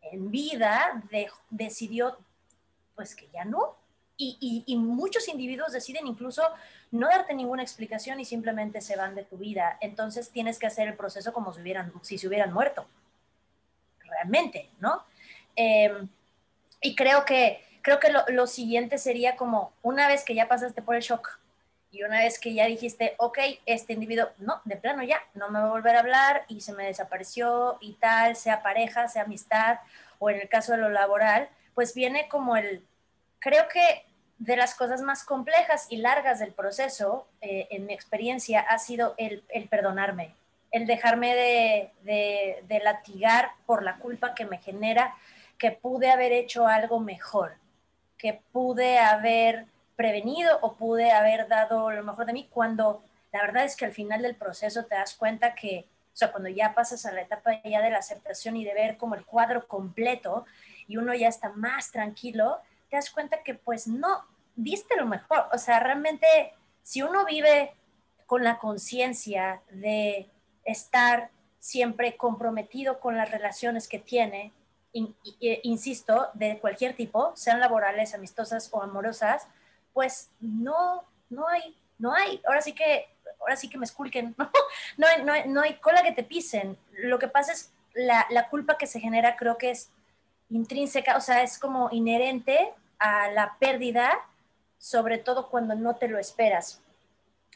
en 0.00 0.30
vida 0.30 1.02
decidió 1.50 2.18
pues 2.94 3.14
que 3.14 3.28
ya 3.32 3.44
no. 3.44 3.76
Y, 4.16 4.76
muchos 4.76 5.26
individuos 5.28 5.72
deciden 5.72 6.06
incluso 6.06 6.42
no 6.92 7.08
darte 7.08 7.34
ninguna 7.34 7.62
explicación 7.62 8.20
y 8.20 8.24
simplemente 8.24 8.80
se 8.80 8.96
van 8.96 9.14
de 9.14 9.24
tu 9.24 9.36
vida. 9.36 9.76
Entonces 9.80 10.30
tienes 10.30 10.58
que 10.58 10.66
hacer 10.66 10.86
el 10.86 10.94
proceso 10.94 11.32
como 11.32 11.52
si, 11.52 11.60
hubieran, 11.60 11.92
si 12.02 12.18
se 12.18 12.28
hubieran 12.28 12.52
muerto. 12.52 12.86
Realmente, 14.00 14.70
¿no? 14.78 15.02
Em, 15.56 16.08
y 16.80 16.94
creo 16.94 17.24
que, 17.24 17.64
creo 17.82 17.98
que 17.98 18.12
lo, 18.12 18.24
lo, 18.28 18.46
siguiente 18.46 18.98
sería 18.98 19.36
como 19.36 19.72
una 19.82 20.06
vez 20.06 20.24
que 20.24 20.34
ya 20.34 20.48
pasaste 20.48 20.82
por 20.82 20.94
el 20.94 21.02
shock 21.02 21.38
y 21.94 22.02
una 22.02 22.18
vez 22.18 22.40
que 22.40 22.54
ya 22.54 22.66
dijiste, 22.66 23.14
ok, 23.18 23.38
este 23.66 23.92
individuo, 23.92 24.28
no, 24.38 24.60
de 24.64 24.76
plano 24.76 25.04
ya, 25.04 25.22
no 25.34 25.48
me 25.48 25.60
va 25.60 25.66
a 25.66 25.70
volver 25.70 25.94
a 25.94 26.00
hablar 26.00 26.44
y 26.48 26.60
se 26.60 26.72
me 26.72 26.86
desapareció 26.86 27.78
y 27.80 27.94
tal, 27.94 28.34
sea 28.34 28.62
pareja, 28.62 29.06
sea 29.08 29.22
amistad 29.22 29.78
o 30.18 30.28
en 30.28 30.40
el 30.40 30.48
caso 30.48 30.72
de 30.72 30.78
lo 30.78 30.88
laboral, 30.88 31.48
pues 31.74 31.94
viene 31.94 32.28
como 32.28 32.56
el, 32.56 32.84
creo 33.44 33.68
que 33.68 34.06
de 34.38 34.56
las 34.56 34.74
cosas 34.74 35.02
más 35.02 35.22
complejas 35.22 35.86
y 35.90 35.98
largas 35.98 36.38
del 36.38 36.52
proceso, 36.52 37.28
eh, 37.42 37.68
en 37.70 37.84
mi 37.84 37.92
experiencia, 37.92 38.60
ha 38.60 38.78
sido 38.78 39.14
el, 39.18 39.44
el 39.50 39.68
perdonarme, 39.68 40.34
el 40.70 40.86
dejarme 40.86 41.34
de, 41.34 41.90
de, 42.04 42.64
de 42.66 42.78
latigar 42.80 43.50
por 43.66 43.82
la 43.82 43.98
culpa 43.98 44.34
que 44.34 44.46
me 44.46 44.58
genera 44.58 45.14
que 45.58 45.72
pude 45.72 46.10
haber 46.10 46.32
hecho 46.32 46.66
algo 46.66 47.00
mejor, 47.00 47.56
que 48.16 48.40
pude 48.50 48.98
haber 48.98 49.66
prevenido 49.94 50.58
o 50.62 50.74
pude 50.74 51.12
haber 51.12 51.46
dado 51.46 51.90
lo 51.90 52.02
mejor 52.02 52.24
de 52.24 52.32
mí 52.32 52.48
cuando 52.50 53.04
la 53.30 53.42
verdad 53.42 53.64
es 53.64 53.76
que 53.76 53.84
al 53.84 53.92
final 53.92 54.22
del 54.22 54.36
proceso 54.36 54.86
te 54.86 54.94
das 54.94 55.14
cuenta 55.14 55.54
que, 55.54 55.84
o 56.14 56.16
sea, 56.16 56.32
cuando 56.32 56.48
ya 56.48 56.74
pasas 56.74 57.04
a 57.04 57.12
la 57.12 57.20
etapa 57.20 57.60
ya 57.62 57.82
de 57.82 57.90
la 57.90 57.98
aceptación 57.98 58.56
y 58.56 58.64
de 58.64 58.72
ver 58.72 58.96
como 58.96 59.14
el 59.14 59.26
cuadro 59.26 59.68
completo 59.68 60.46
y 60.88 60.96
uno 60.96 61.12
ya 61.14 61.28
está 61.28 61.50
más 61.50 61.90
tranquilo, 61.90 62.60
te 62.94 62.98
das 62.98 63.10
cuenta 63.10 63.42
que 63.42 63.54
pues 63.54 63.88
no, 63.88 64.24
diste 64.54 64.94
lo 64.94 65.04
mejor. 65.04 65.48
O 65.52 65.58
sea, 65.58 65.80
realmente 65.80 66.26
si 66.84 67.02
uno 67.02 67.24
vive 67.24 67.74
con 68.24 68.44
la 68.44 68.60
conciencia 68.60 69.62
de 69.72 70.30
estar 70.64 71.30
siempre 71.58 72.16
comprometido 72.16 73.00
con 73.00 73.16
las 73.16 73.32
relaciones 73.32 73.88
que 73.88 73.98
tiene, 73.98 74.52
insisto, 75.64 76.28
de 76.34 76.60
cualquier 76.60 76.94
tipo, 76.94 77.32
sean 77.34 77.58
laborales, 77.58 78.14
amistosas 78.14 78.68
o 78.72 78.80
amorosas, 78.80 79.48
pues 79.92 80.30
no, 80.38 81.02
no 81.30 81.48
hay, 81.48 81.76
no 81.98 82.14
hay, 82.14 82.40
ahora 82.46 82.62
sí 82.62 82.74
que, 82.74 83.08
ahora 83.40 83.56
sí 83.56 83.68
que 83.68 83.76
me 83.76 83.86
esculquen, 83.86 84.36
no, 84.38 84.48
no, 84.98 85.06
hay, 85.08 85.24
no, 85.24 85.32
hay, 85.32 85.48
no 85.48 85.62
hay 85.62 85.74
cola 85.78 86.04
que 86.04 86.12
te 86.12 86.22
pisen. 86.22 86.78
Lo 86.92 87.18
que 87.18 87.26
pasa 87.26 87.50
es 87.50 87.72
la, 87.92 88.24
la 88.30 88.48
culpa 88.48 88.78
que 88.78 88.86
se 88.86 89.00
genera 89.00 89.34
creo 89.34 89.58
que 89.58 89.70
es 89.70 89.90
intrínseca, 90.48 91.16
o 91.16 91.20
sea, 91.20 91.42
es 91.42 91.58
como 91.58 91.88
inherente 91.90 92.72
a 93.04 93.30
la 93.30 93.56
pérdida, 93.58 94.18
sobre 94.78 95.18
todo 95.18 95.50
cuando 95.50 95.74
no 95.74 95.96
te 95.96 96.08
lo 96.08 96.18
esperas, 96.18 96.80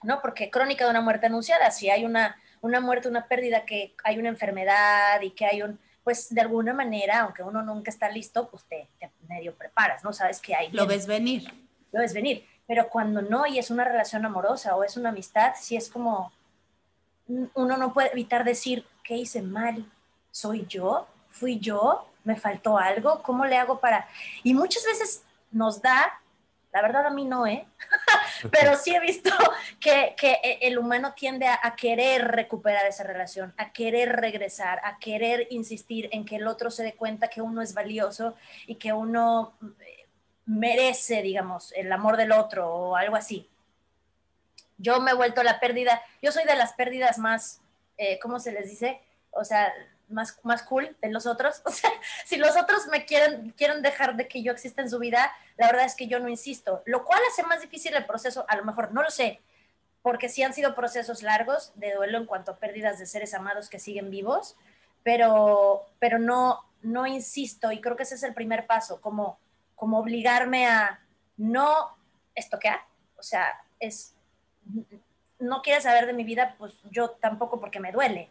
¿no? 0.03 0.21
Porque 0.21 0.51
crónica 0.51 0.85
de 0.85 0.91
una 0.91 1.01
muerte 1.01 1.25
anunciada, 1.25 1.71
si 1.71 1.89
hay 1.89 2.05
una, 2.05 2.37
una 2.61 2.81
muerte, 2.81 3.09
una 3.09 3.27
pérdida, 3.27 3.65
que 3.65 3.95
hay 4.05 4.19
una 4.19 4.29
enfermedad 4.29 5.23
y 5.23 5.31
que 5.31 5.47
hay 5.47 5.63
un, 5.63 5.79
pues 6.05 6.29
de 6.29 6.43
alguna 6.43 6.75
manera, 6.75 7.21
aunque 7.21 7.43
uno 7.43 7.63
nunca 7.63 7.91
está 7.91 8.11
listo, 8.11 8.51
pues 8.51 8.63
te, 8.65 8.89
medio 9.27 9.55
preparas, 9.55 10.05
¿no? 10.05 10.13
Sabes 10.13 10.39
que 10.39 10.55
hay... 10.55 10.71
Lo 10.71 10.87
ves 10.87 11.07
venir. 11.07 11.51
Lo 11.93 12.01
ves 12.01 12.13
venir. 12.13 12.47
Pero 12.67 12.91
cuando 12.91 13.23
no 13.23 13.47
y 13.47 13.59
es 13.59 13.71
una 13.71 13.85
relación 13.85 14.27
amorosa 14.27 14.77
o 14.77 14.85
es 14.85 14.99
una 14.99 15.09
amistad, 15.09 15.55
sí 15.59 15.77
es 15.77 15.89
como, 15.89 16.31
uno 17.27 17.79
no 17.79 17.95
puede 17.95 18.13
evitar 18.13 18.45
decir, 18.45 18.87
¿qué 19.03 19.17
hice 19.17 19.41
mal? 19.41 19.91
¿Soy 20.31 20.67
yo? 20.69 21.09
¿Fui 21.31 21.59
yo? 21.59 22.07
¿Me 22.25 22.37
faltó 22.37 22.77
algo? 22.77 23.23
¿Cómo 23.23 23.47
le 23.47 23.57
hago 23.57 23.81
para...? 23.81 24.07
Y 24.43 24.53
muchas 24.53 24.85
veces 24.85 25.23
nos 25.51 25.83
da 25.83 26.21
la 26.73 26.83
verdad 26.83 27.07
a 27.07 27.11
mí 27.11 27.25
no, 27.25 27.47
¿eh? 27.47 27.67
Pero 28.53 28.77
sí 28.77 28.95
he 28.95 29.01
visto 29.01 29.31
que, 29.81 30.15
que 30.17 30.59
el 30.61 30.79
humano 30.79 31.15
tiende 31.15 31.47
a, 31.47 31.75
querer 31.77 32.29
recuperar 32.29 32.87
esa 32.87 33.05
relación, 33.05 33.55
a 33.57 33.73
querer 33.73 34.17
regresar, 34.17 34.81
a 34.85 34.99
querer 34.99 35.49
insistir 35.51 36.09
en 36.13 36.25
que 36.25 36.37
el 36.37 36.47
otro 36.47 36.71
se 36.71 36.83
dé 36.83 36.95
cuenta 36.95 37.29
que 37.29 37.41
uno 37.41 37.63
es 37.63 37.75
valioso 37.75 38.35
y 38.67 38.75
que 38.77 38.93
uno 38.93 39.55
eh, 39.81 40.07
merece, 40.47 41.23
digamos, 41.23 41.73
el 41.73 41.91
amor 41.91 42.17
del 42.17 42.33
otro 42.33 42.73
o 42.73 42.97
algo 42.97 43.17
así. 43.17 43.49
Yo 44.77 45.01
me 45.01 45.13
he 45.13 45.15
vuelto 45.15 45.43
la 45.43 45.59
pérdida, 45.59 46.03
yo 46.23 46.31
soy 46.33 46.45
de 46.45 46.55
las 46.55 46.75
pérdidas 46.75 47.19
más, 47.19 47.61
eh, 47.97 48.19
¿cómo 48.21 48.39
se 48.39 48.53
les 48.53 48.69
dice? 48.69 49.01
O 49.31 49.45
sea, 49.45 49.73
más, 50.09 50.39
más 50.43 50.63
cool 50.63 50.97
de 51.01 51.11
los 51.11 51.27
otros. 51.27 51.63
O 51.69 51.71
sea, 51.71 51.91
si 52.25 52.37
los 52.37 52.57
otros 52.57 52.87
me 52.89 53.05
quieren, 53.05 53.51
quieren 53.57 53.83
dejar 53.83 54.17
de 54.17 54.29
que 54.29 54.43
yo 54.43 54.53
exista 54.53 54.83
en 54.83 54.91
su 54.91 54.99
vida, 54.99 55.33
la 55.57 55.67
verdad 55.67 55.85
es 55.85 55.95
que 55.95 56.07
yo 56.07 56.19
no 56.19 56.29
insisto, 56.29 56.83
lo 56.87 57.05
cual 57.05 57.21
hace 57.31 57.43
más 57.45 57.61
difícil 57.61 57.95
el 57.95 58.07
proceso, 58.07 58.45
a 58.49 58.57
lo 58.57 58.65
mejor, 58.65 58.93
no 58.93 59.03
lo 59.03 59.11
sé, 59.11 59.41
porque 60.03 60.29
sí 60.29 60.43
han 60.43 60.55
sido 60.55 60.75
procesos 60.75 61.23
largos 61.23 61.73
de 61.75 61.95
duelo 61.95 62.19
en 62.19 62.27
cuanto 62.27 62.53
a 62.53 62.57
pérdidas 62.57 62.99
de 62.99 63.07
seres 63.07 63.35
amados 63.35 63.69
que 63.69 63.79
siguen 63.79 64.11
vivos, 64.11 64.57
pero, 65.03 65.87
pero 65.99 66.19
no, 66.19 66.65
no 66.83 67.07
insisto 67.07 67.73
y 67.73 67.81
creo 67.81 67.97
que 67.97 68.05
ese 68.05 68.15
es 68.15 68.23
el 68.23 68.35
primer 68.35 68.67
paso, 68.67 69.01
como, 69.01 69.39
como 69.75 69.99
obligarme 69.99 70.67
a 70.67 71.01
no 71.37 71.97
estoquear, 72.35 72.81
o 73.17 73.23
sea, 73.23 73.61
es, 73.81 74.15
no 75.39 75.63
quieres 75.63 75.85
saber 75.85 76.07
de 76.07 76.13
mi 76.13 76.25
vida, 76.25 76.55
pues 76.59 76.81
yo 76.91 77.11
tampoco 77.11 77.61
porque 77.61 77.81
me 77.81 77.93
duele, 77.93 78.31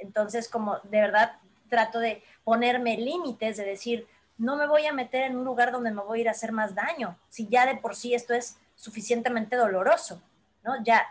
entonces, 0.00 0.48
como 0.48 0.78
de 0.84 1.00
verdad 1.00 1.38
trato 1.68 2.00
de 2.00 2.22
ponerme 2.44 2.96
límites, 2.96 3.56
de 3.56 3.64
decir, 3.64 4.06
no 4.36 4.56
me 4.56 4.66
voy 4.66 4.86
a 4.86 4.92
meter 4.92 5.22
en 5.22 5.36
un 5.36 5.44
lugar 5.44 5.70
donde 5.70 5.90
me 5.90 6.02
voy 6.02 6.18
a 6.18 6.20
ir 6.22 6.28
a 6.28 6.32
hacer 6.32 6.52
más 6.52 6.74
daño, 6.74 7.16
si 7.28 7.46
ya 7.48 7.66
de 7.66 7.76
por 7.76 7.94
sí 7.94 8.14
esto 8.14 8.34
es 8.34 8.58
suficientemente 8.74 9.56
doloroso, 9.56 10.22
¿no? 10.64 10.82
Ya, 10.82 11.06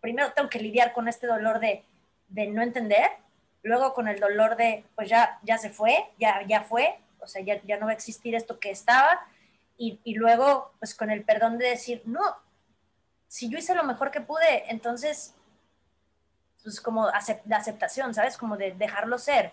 primero 0.00 0.32
tengo 0.32 0.48
que 0.48 0.60
lidiar 0.60 0.92
con 0.92 1.08
este 1.08 1.26
dolor 1.26 1.58
de, 1.58 1.84
no 2.28 2.62
entender, 2.62 3.10
luego 3.62 3.92
con 3.92 4.08
el 4.08 4.20
dolor 4.20 4.56
de, 4.56 4.84
pues 4.94 5.08
ya, 5.08 5.40
ya 5.42 5.58
se 5.58 5.70
fue, 5.70 6.06
ya, 6.18 6.42
ya 6.46 6.62
fue, 6.62 6.98
o 7.20 7.26
sea, 7.26 7.42
ya, 7.42 7.60
ya 7.64 7.76
no 7.78 7.86
va 7.86 7.92
a 7.92 7.96
existir 7.96 8.34
esto 8.34 8.60
que 8.60 8.70
estaba, 8.70 9.26
y, 9.76 10.00
y 10.04 10.14
luego, 10.14 10.72
pues 10.78 10.94
con 10.94 11.10
el 11.10 11.24
perdón 11.24 11.58
de 11.58 11.70
decir, 11.70 12.02
no, 12.04 12.22
si 13.26 13.48
yo 13.48 13.58
hice 13.58 13.74
lo 13.74 13.84
mejor 13.84 14.10
que 14.10 14.20
pude, 14.20 14.70
entonces 14.70 15.34
pues 16.62 16.80
como 16.80 17.06
de 17.06 17.54
aceptación, 17.54 18.14
¿sabes? 18.14 18.36
Como 18.36 18.56
de 18.56 18.72
dejarlo 18.72 19.18
ser. 19.18 19.52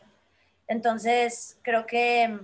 Entonces, 0.67 1.57
creo 1.61 1.85
que, 1.85 2.39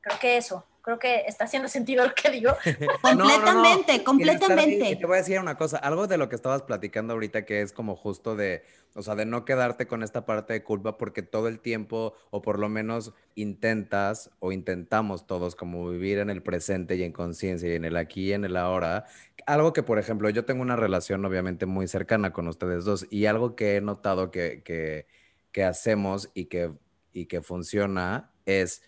creo 0.00 0.18
que 0.18 0.36
eso, 0.36 0.64
creo 0.82 0.98
que 0.98 1.22
está 1.26 1.44
haciendo 1.44 1.68
sentido 1.68 2.04
lo 2.04 2.14
que 2.14 2.30
digo. 2.30 2.52
completamente, 3.02 4.02
completamente. 4.02 4.96
te 4.96 5.06
voy 5.06 5.14
a 5.14 5.18
decir 5.18 5.38
una 5.38 5.56
cosa, 5.56 5.78
algo 5.78 6.06
de 6.06 6.18
lo 6.18 6.28
que 6.28 6.34
estabas 6.34 6.62
platicando 6.62 7.12
ahorita 7.14 7.44
que 7.44 7.62
es 7.62 7.72
como 7.72 7.94
justo 7.96 8.34
de, 8.34 8.64
o 8.94 9.02
sea, 9.02 9.14
de 9.14 9.24
no 9.24 9.44
quedarte 9.44 9.86
con 9.86 10.02
esta 10.02 10.26
parte 10.26 10.52
de 10.52 10.64
culpa 10.64 10.98
porque 10.98 11.22
todo 11.22 11.46
el 11.48 11.60
tiempo, 11.60 12.14
o 12.30 12.42
por 12.42 12.58
lo 12.58 12.68
menos 12.68 13.12
intentas 13.36 14.30
o 14.40 14.52
intentamos 14.52 15.26
todos 15.26 15.54
como 15.54 15.88
vivir 15.88 16.18
en 16.18 16.30
el 16.30 16.42
presente 16.42 16.96
y 16.96 17.04
en 17.04 17.12
conciencia 17.12 17.68
y 17.68 17.76
en 17.76 17.84
el 17.84 17.96
aquí 17.96 18.30
y 18.30 18.32
en 18.32 18.44
el 18.44 18.56
ahora, 18.56 19.06
algo 19.46 19.72
que, 19.72 19.82
por 19.82 19.98
ejemplo, 19.98 20.28
yo 20.30 20.44
tengo 20.44 20.62
una 20.62 20.76
relación 20.76 21.24
obviamente 21.24 21.64
muy 21.64 21.86
cercana 21.86 22.32
con 22.32 22.48
ustedes 22.48 22.84
dos 22.84 23.06
y 23.08 23.26
algo 23.26 23.54
que 23.54 23.76
he 23.76 23.80
notado 23.80 24.30
que, 24.32 24.62
que, 24.64 25.06
que 25.52 25.64
hacemos 25.64 26.30
y 26.34 26.46
que, 26.46 26.72
y 27.12 27.26
que 27.26 27.40
funciona 27.40 28.32
es 28.46 28.82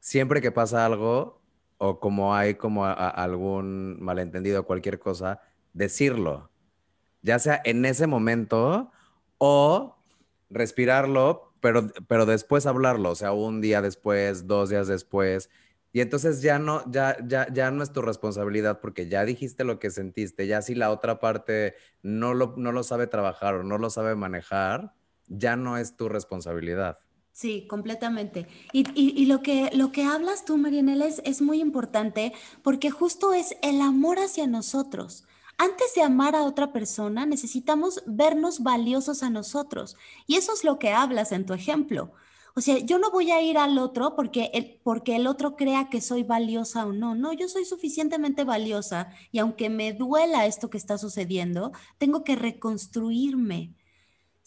siempre 0.00 0.40
que 0.40 0.52
pasa 0.52 0.86
algo 0.86 1.37
o 1.78 2.00
como 2.00 2.34
hay 2.34 2.54
como 2.54 2.84
algún 2.84 4.02
malentendido 4.02 4.60
o 4.60 4.66
cualquier 4.66 4.98
cosa, 4.98 5.40
decirlo, 5.72 6.50
ya 7.22 7.38
sea 7.38 7.60
en 7.64 7.84
ese 7.84 8.06
momento 8.06 8.90
o 9.38 9.96
respirarlo, 10.50 11.54
pero, 11.60 11.88
pero 12.08 12.26
después 12.26 12.66
hablarlo, 12.66 13.10
o 13.10 13.14
sea, 13.14 13.32
un 13.32 13.60
día 13.60 13.82
después, 13.82 14.46
dos 14.46 14.70
días 14.70 14.88
después, 14.88 15.50
y 15.92 16.00
entonces 16.00 16.42
ya 16.42 16.58
no, 16.58 16.82
ya, 16.90 17.16
ya, 17.26 17.52
ya 17.52 17.70
no 17.70 17.82
es 17.82 17.92
tu 17.92 18.02
responsabilidad 18.02 18.80
porque 18.80 19.08
ya 19.08 19.24
dijiste 19.24 19.64
lo 19.64 19.78
que 19.78 19.90
sentiste, 19.90 20.46
ya 20.46 20.62
si 20.62 20.74
la 20.74 20.90
otra 20.90 21.18
parte 21.18 21.74
no 22.02 22.34
lo, 22.34 22.54
no 22.56 22.72
lo 22.72 22.82
sabe 22.82 23.06
trabajar 23.06 23.54
o 23.54 23.64
no 23.64 23.78
lo 23.78 23.88
sabe 23.88 24.14
manejar, 24.14 24.94
ya 25.26 25.56
no 25.56 25.78
es 25.78 25.96
tu 25.96 26.08
responsabilidad. 26.08 26.98
Sí, 27.38 27.68
completamente. 27.68 28.48
Y, 28.72 29.26
lo, 29.26 29.42
que, 29.42 29.70
lo 29.72 29.92
que 29.92 30.02
hablas 30.02 30.44
tú, 30.44 30.58
Marianela, 30.58 31.06
es, 31.06 31.22
es 31.24 31.40
muy 31.40 31.60
importante 31.60 32.32
porque 32.64 32.90
justo 32.90 33.32
es 33.32 33.56
el 33.62 33.80
amor 33.80 34.18
hacia 34.18 34.48
nosotros. 34.48 35.24
Antes 35.56 35.94
de 35.94 36.02
amar 36.02 36.34
a 36.34 36.42
otra 36.42 36.72
persona, 36.72 37.26
necesitamos 37.26 38.02
vernos 38.06 38.64
valiosos 38.64 39.22
a 39.22 39.30
nosotros. 39.30 39.96
Y 40.26 40.34
eso 40.34 40.52
es 40.52 40.64
lo 40.64 40.80
que 40.80 40.90
hablas 40.90 41.30
en 41.30 41.46
tu 41.46 41.52
ejemplo. 41.54 42.10
O 42.56 42.60
sea, 42.60 42.78
yo 42.78 42.98
no 42.98 43.12
voy 43.12 43.30
a 43.30 43.40
ir 43.40 43.56
al 43.56 43.78
otro 43.78 44.16
porque 44.16 44.50
el, 44.52 44.80
porque 44.82 45.14
el 45.14 45.28
otro 45.28 45.54
crea 45.54 45.88
que 45.90 46.00
soy 46.00 46.24
valiosa 46.24 46.86
o 46.86 46.92
no. 46.92 47.14
No, 47.14 47.32
yo 47.32 47.46
soy 47.48 47.64
suficientemente 47.64 48.42
valiosa 48.42 49.12
y 49.30 49.38
aunque 49.38 49.70
me 49.70 49.92
duela 49.92 50.46
esto 50.46 50.70
que 50.70 50.78
está 50.78 50.98
sucediendo, 50.98 51.70
tengo 51.98 52.24
que 52.24 52.34
reconstruirme. 52.34 53.76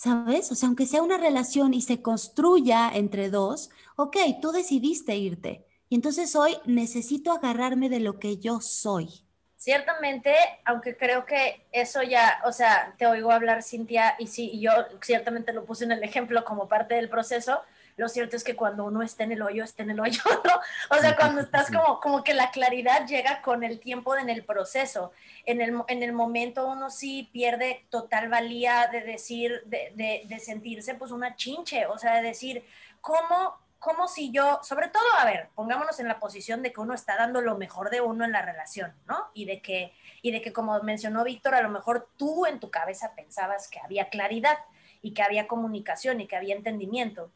¿Sabes? 0.03 0.51
O 0.51 0.55
sea, 0.55 0.65
aunque 0.65 0.87
sea 0.87 1.03
una 1.03 1.19
relación 1.19 1.75
y 1.75 1.83
se 1.83 2.01
construya 2.01 2.89
entre 2.91 3.29
dos, 3.29 3.69
ok, 3.95 4.17
tú 4.41 4.51
decidiste 4.51 5.15
irte. 5.15 5.67
Y 5.89 5.93
entonces 5.93 6.35
hoy 6.35 6.57
necesito 6.65 7.31
agarrarme 7.31 7.87
de 7.87 7.99
lo 7.99 8.17
que 8.17 8.37
yo 8.37 8.61
soy. 8.61 9.27
Ciertamente, 9.57 10.33
aunque 10.65 10.97
creo 10.97 11.23
que 11.27 11.67
eso 11.71 12.01
ya, 12.01 12.41
o 12.45 12.51
sea, 12.51 12.95
te 12.97 13.05
oigo 13.05 13.31
hablar, 13.31 13.61
Cintia, 13.61 14.15
y 14.17 14.25
sí, 14.25 14.59
yo 14.59 14.71
ciertamente 15.03 15.53
lo 15.53 15.65
puse 15.65 15.83
en 15.83 15.91
el 15.91 16.01
ejemplo 16.01 16.43
como 16.45 16.67
parte 16.67 16.95
del 16.95 17.07
proceso, 17.07 17.61
lo 17.97 18.09
cierto 18.09 18.35
es 18.35 18.43
que 18.43 18.55
cuando 18.55 18.85
uno 18.85 19.01
está 19.01 19.23
en 19.23 19.31
el 19.31 19.41
hoyo, 19.41 19.63
está 19.63 19.83
en 19.83 19.91
el 19.91 19.99
hoyo, 19.99 20.21
¿no? 20.45 20.95
O 20.95 20.99
sea, 20.99 21.15
cuando 21.15 21.41
estás 21.41 21.69
como, 21.71 21.99
como 21.99 22.23
que 22.23 22.33
la 22.33 22.51
claridad 22.51 23.05
llega 23.07 23.41
con 23.41 23.63
el 23.63 23.79
tiempo 23.79 24.15
en 24.15 24.29
el 24.29 24.43
proceso. 24.43 25.11
En 25.45 25.61
el, 25.61 25.73
en 25.87 26.03
el 26.03 26.13
momento 26.13 26.67
uno 26.67 26.89
sí 26.89 27.29
pierde 27.31 27.85
total 27.89 28.29
valía 28.29 28.87
de 28.91 29.01
decir, 29.01 29.63
de, 29.65 29.91
de, 29.95 30.23
de 30.25 30.39
sentirse 30.39 30.95
pues 30.95 31.11
una 31.11 31.35
chinche, 31.35 31.85
o 31.87 31.97
sea, 31.97 32.15
de 32.15 32.21
decir, 32.21 32.65
¿cómo 33.01 33.61
como 33.81 34.07
si 34.07 34.29
yo, 34.29 34.59
sobre 34.61 34.89
todo, 34.89 35.03
a 35.17 35.25
ver, 35.25 35.49
pongámonos 35.55 35.99
en 35.99 36.07
la 36.07 36.19
posición 36.19 36.61
de 36.61 36.71
que 36.71 36.79
uno 36.79 36.93
está 36.93 37.15
dando 37.17 37.41
lo 37.41 37.57
mejor 37.57 37.89
de 37.89 37.99
uno 37.99 38.23
en 38.23 38.31
la 38.31 38.43
relación, 38.43 38.93
¿no? 39.07 39.31
Y 39.33 39.45
de 39.45 39.59
que, 39.59 39.91
y 40.21 40.29
de 40.29 40.39
que 40.39 40.53
como 40.53 40.79
mencionó 40.83 41.23
Víctor, 41.23 41.55
a 41.55 41.63
lo 41.63 41.69
mejor 41.69 42.07
tú 42.15 42.45
en 42.45 42.59
tu 42.59 42.69
cabeza 42.69 43.15
pensabas 43.15 43.67
que 43.69 43.79
había 43.79 44.09
claridad 44.09 44.59
y 45.01 45.15
que 45.15 45.23
había 45.23 45.47
comunicación 45.47 46.21
y 46.21 46.27
que 46.27 46.35
había 46.35 46.55
entendimiento. 46.55 47.31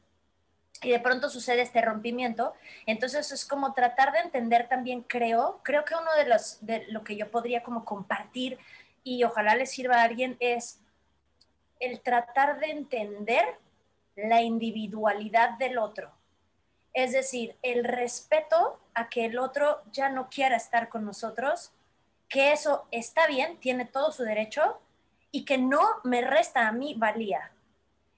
Y 0.86 0.92
de 0.92 1.00
pronto 1.00 1.30
sucede 1.30 1.62
este 1.62 1.82
rompimiento. 1.82 2.54
Entonces 2.86 3.32
es 3.32 3.46
como 3.46 3.74
tratar 3.74 4.12
de 4.12 4.20
entender 4.20 4.68
también, 4.68 5.01
creo, 5.01 5.60
creo 5.63 5.84
que 5.86 5.96
uno 5.96 6.13
de 6.18 6.25
los, 6.25 6.65
de 6.65 6.86
lo 6.89 7.04
que 7.04 7.15
yo 7.15 7.32
podría 7.32 7.63
como 7.63 7.86
compartir 7.86 8.58
y 9.04 9.24
ojalá 9.24 9.56
le 9.56 9.65
sirva 9.65 9.98
a 9.98 10.04
alguien 10.04 10.38
es 10.39 10.80
el 11.80 12.00
tratar 12.01 12.60
de 12.60 12.68
entender 12.68 13.46
la 14.15 14.42
individualidad 14.42 15.58
del 15.58 15.77
otro 15.77 16.12
es 16.96 17.12
decir, 17.12 17.58
el 17.62 17.84
respeto 17.84 18.80
a 18.94 19.10
que 19.10 19.25
el 19.25 19.38
otro 19.38 19.84
ya 19.92 20.10
no 20.10 20.30
quiera 20.30 20.56
estar 20.56 20.88
con 20.88 21.04
nosotros, 21.04 21.74
que 22.30 22.54
eso 22.54 22.88
está 22.89 23.27
bien, 23.27 23.58
tiene 23.58 23.84
todo 23.84 24.13
su 24.13 24.24
derecho 24.24 24.80
y 25.30 25.44
que 25.44 25.58
no 25.58 25.82
me 26.06 26.22
resta 26.22 26.70
a 26.70 26.72
mí 26.72 26.96
valía, 26.98 27.51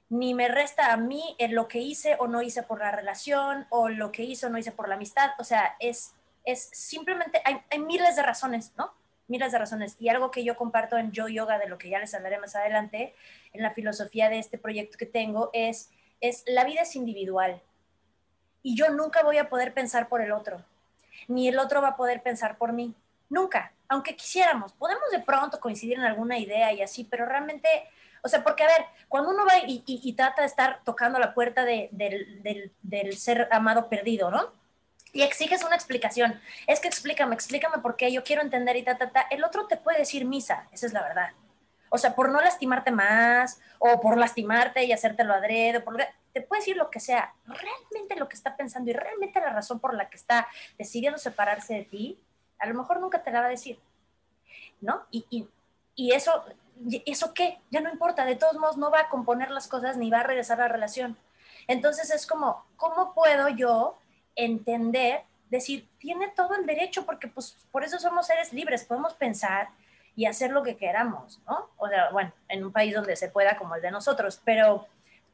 ni 0.10 0.34
me 0.34 0.48
resta 0.48 0.94
a 0.94 0.98
mí 0.98 1.36
en 1.38 1.56
lo 1.56 1.68
que 1.68 1.80
hice 1.80 2.16
o 2.20 2.28
no 2.28 2.42
hice 2.42 2.64
por 2.64 2.80
la 2.80 2.92
relación 2.92 3.68
o 3.70 3.90
lo 3.90 4.12
que 4.12 4.24
hice 4.24 4.46
o 4.46 4.50
no 4.50 4.58
hice 4.58 4.72
por 4.72 4.88
la 4.88 4.96
amistad. 4.96 5.32
O 5.40 5.44
sea, 5.44 5.76
es, 5.80 6.14
es 6.46 6.70
simplemente, 6.72 7.42
hay, 7.44 7.58
hay 7.70 7.80
miles 7.80 8.16
de 8.16 8.24
razones, 8.24 8.74
¿no? 8.78 8.94
Miles 9.28 9.52
de 9.52 9.58
razones. 9.58 9.96
Y 10.00 10.10
algo 10.10 10.32
que 10.32 10.44
yo 10.44 10.56
comparto 10.56 10.98
en 10.98 11.12
Yo 11.12 11.28
Yoga, 11.28 11.58
de 11.60 11.68
lo 11.68 11.78
que 11.78 11.90
ya 11.90 12.00
les 12.00 12.14
hablaré 12.14 12.40
más 12.40 12.56
adelante, 12.56 13.14
en 13.52 13.62
la 13.62 13.72
filosofía 13.72 14.30
de 14.30 14.40
este 14.40 14.58
proyecto 14.58 14.98
que 14.98 15.06
tengo, 15.06 15.50
es, 15.54 15.92
es 16.22 16.44
la 16.48 16.64
vida 16.64 16.82
es 16.82 16.96
individual 16.96 17.62
y 18.68 18.76
yo 18.76 18.90
nunca 18.90 19.24
voy 19.24 19.38
a 19.38 19.48
poder 19.48 19.74
pensar 19.74 20.10
por 20.10 20.20
el 20.20 20.34
otro, 20.34 20.62
ni 21.30 21.48
el 21.48 21.58
otro 21.58 21.82
va 21.82 21.90
a 21.90 21.96
poder 21.96 22.22
pensar 22.22 22.58
por 22.58 22.74
mí, 22.74 22.94
nunca, 23.30 23.72
aunque 23.88 24.14
quisiéramos, 24.14 24.74
podemos 24.74 25.10
de 25.10 25.20
pronto 25.20 25.62
coincidir 25.62 25.98
en 25.98 26.04
alguna 26.04 26.38
idea 26.38 26.74
y 26.74 26.82
así, 26.82 27.06
pero 27.06 27.26
realmente, 27.26 27.70
o 28.24 28.28
sea, 28.28 28.44
porque 28.44 28.64
a 28.64 28.68
ver, 28.68 28.86
cuando 29.08 29.32
uno 29.32 29.46
va 29.46 29.54
y, 29.66 30.14
trata 30.14 30.42
de 30.42 30.48
estar 30.48 30.82
tocando 30.84 31.20
la 31.20 31.34
puerta 31.34 31.66
del, 31.66 31.90
del 32.82 33.18
ser 33.18 33.48
amado 33.52 33.90
perdido, 33.90 34.32
¿no? 34.32 34.52
y 35.14 35.24
exiges 35.24 35.64
una 35.64 35.76
explicación. 35.76 36.40
Es 36.68 36.80
que 36.80 36.88
explícame, 36.88 37.34
explícame 37.34 37.80
por 37.80 37.96
qué, 37.96 38.12
yo 38.12 38.24
quiero 38.24 38.42
entender 38.42 38.76
y 38.76 38.84
ta, 38.84 38.98
ta, 38.98 39.10
ta. 39.10 39.22
El 39.32 39.44
otro 39.44 39.68
te 39.68 39.78
puede 39.78 40.00
decir 40.00 40.26
misa, 40.26 40.68
esa 40.72 40.86
es 40.86 40.94
la 40.94 41.02
verdad. 41.02 41.32
O 41.90 41.98
sea, 41.98 42.16
por 42.16 42.32
no 42.32 42.42
lastimarte 42.42 42.92
más, 42.92 43.60
o 43.80 44.00
por 44.02 44.18
lastimarte 44.18 44.84
y 44.84 44.92
hacértelo 44.92 45.34
adrede, 45.34 45.80
por 45.80 45.98
te 46.34 46.42
puede 46.42 46.62
decir 46.62 46.78
lo 46.78 46.92
que 46.92 47.00
sea, 47.00 47.34
realmente 47.46 48.16
lo 48.16 48.28
que 48.28 48.36
está 48.36 48.56
pensando 48.56 48.92
y 48.92 48.94
realmente 48.94 49.40
la 49.40 49.50
razón 49.50 49.80
por 49.80 49.96
la 49.96 50.08
que 50.10 50.18
está 50.18 50.48
decidiendo 50.78 51.18
separarse 51.18 51.74
de 51.74 51.86
ti, 51.86 52.20
a 52.60 52.68
lo 52.68 52.76
mejor 52.76 53.00
nunca 53.00 53.24
te 53.24 53.32
la 53.32 53.40
va 53.40 53.48
a 53.48 53.50
decir, 53.50 53.80
¿no? 54.82 55.08
Y, 55.10 55.26
y, 55.32 55.50
y 55.96 56.12
eso, 56.12 56.44
¿eso 57.06 57.34
qué? 57.34 57.60
Ya 57.72 57.82
no 57.82 57.92
importa, 57.92 58.26
de 58.26 58.36
todos 58.36 58.58
modos 58.58 58.78
no 58.78 58.92
va 58.92 59.02
a 59.02 59.10
componer 59.10 59.52
las 59.52 59.68
cosas 59.68 59.98
ni 59.98 60.10
va 60.10 60.22
a 60.22 60.24
regresar 60.24 60.60
a 60.60 60.64
la 60.64 60.74
relación. 60.74 61.18
Entonces 61.68 62.10
es 62.12 62.26
como, 62.26 62.66
¿cómo 62.76 63.14
puedo 63.14 63.50
yo 63.50 63.98
entender, 64.36 65.24
decir, 65.50 65.88
tiene 66.00 66.30
todo 66.30 66.56
el 66.56 66.66
derecho, 66.66 67.06
porque 67.06 67.28
pues 67.28 67.58
por 67.72 67.84
eso 67.84 68.00
somos 68.00 68.28
seres 68.28 68.54
libres, 68.54 68.86
podemos 68.86 69.14
pensar 69.14 69.70
y 70.16 70.26
hacer 70.26 70.52
lo 70.52 70.64
que 70.64 70.78
queramos, 70.78 71.40
¿no? 71.48 71.70
O 71.78 71.88
sea, 71.88 72.10
bueno, 72.12 72.32
en 72.48 72.64
un 72.64 72.72
país 72.72 72.94
donde 72.94 73.16
se 73.16 73.30
pueda 73.30 73.58
como 73.58 73.76
el 73.76 73.82
de 73.82 73.92
nosotros, 73.92 74.42
pero 74.44 74.88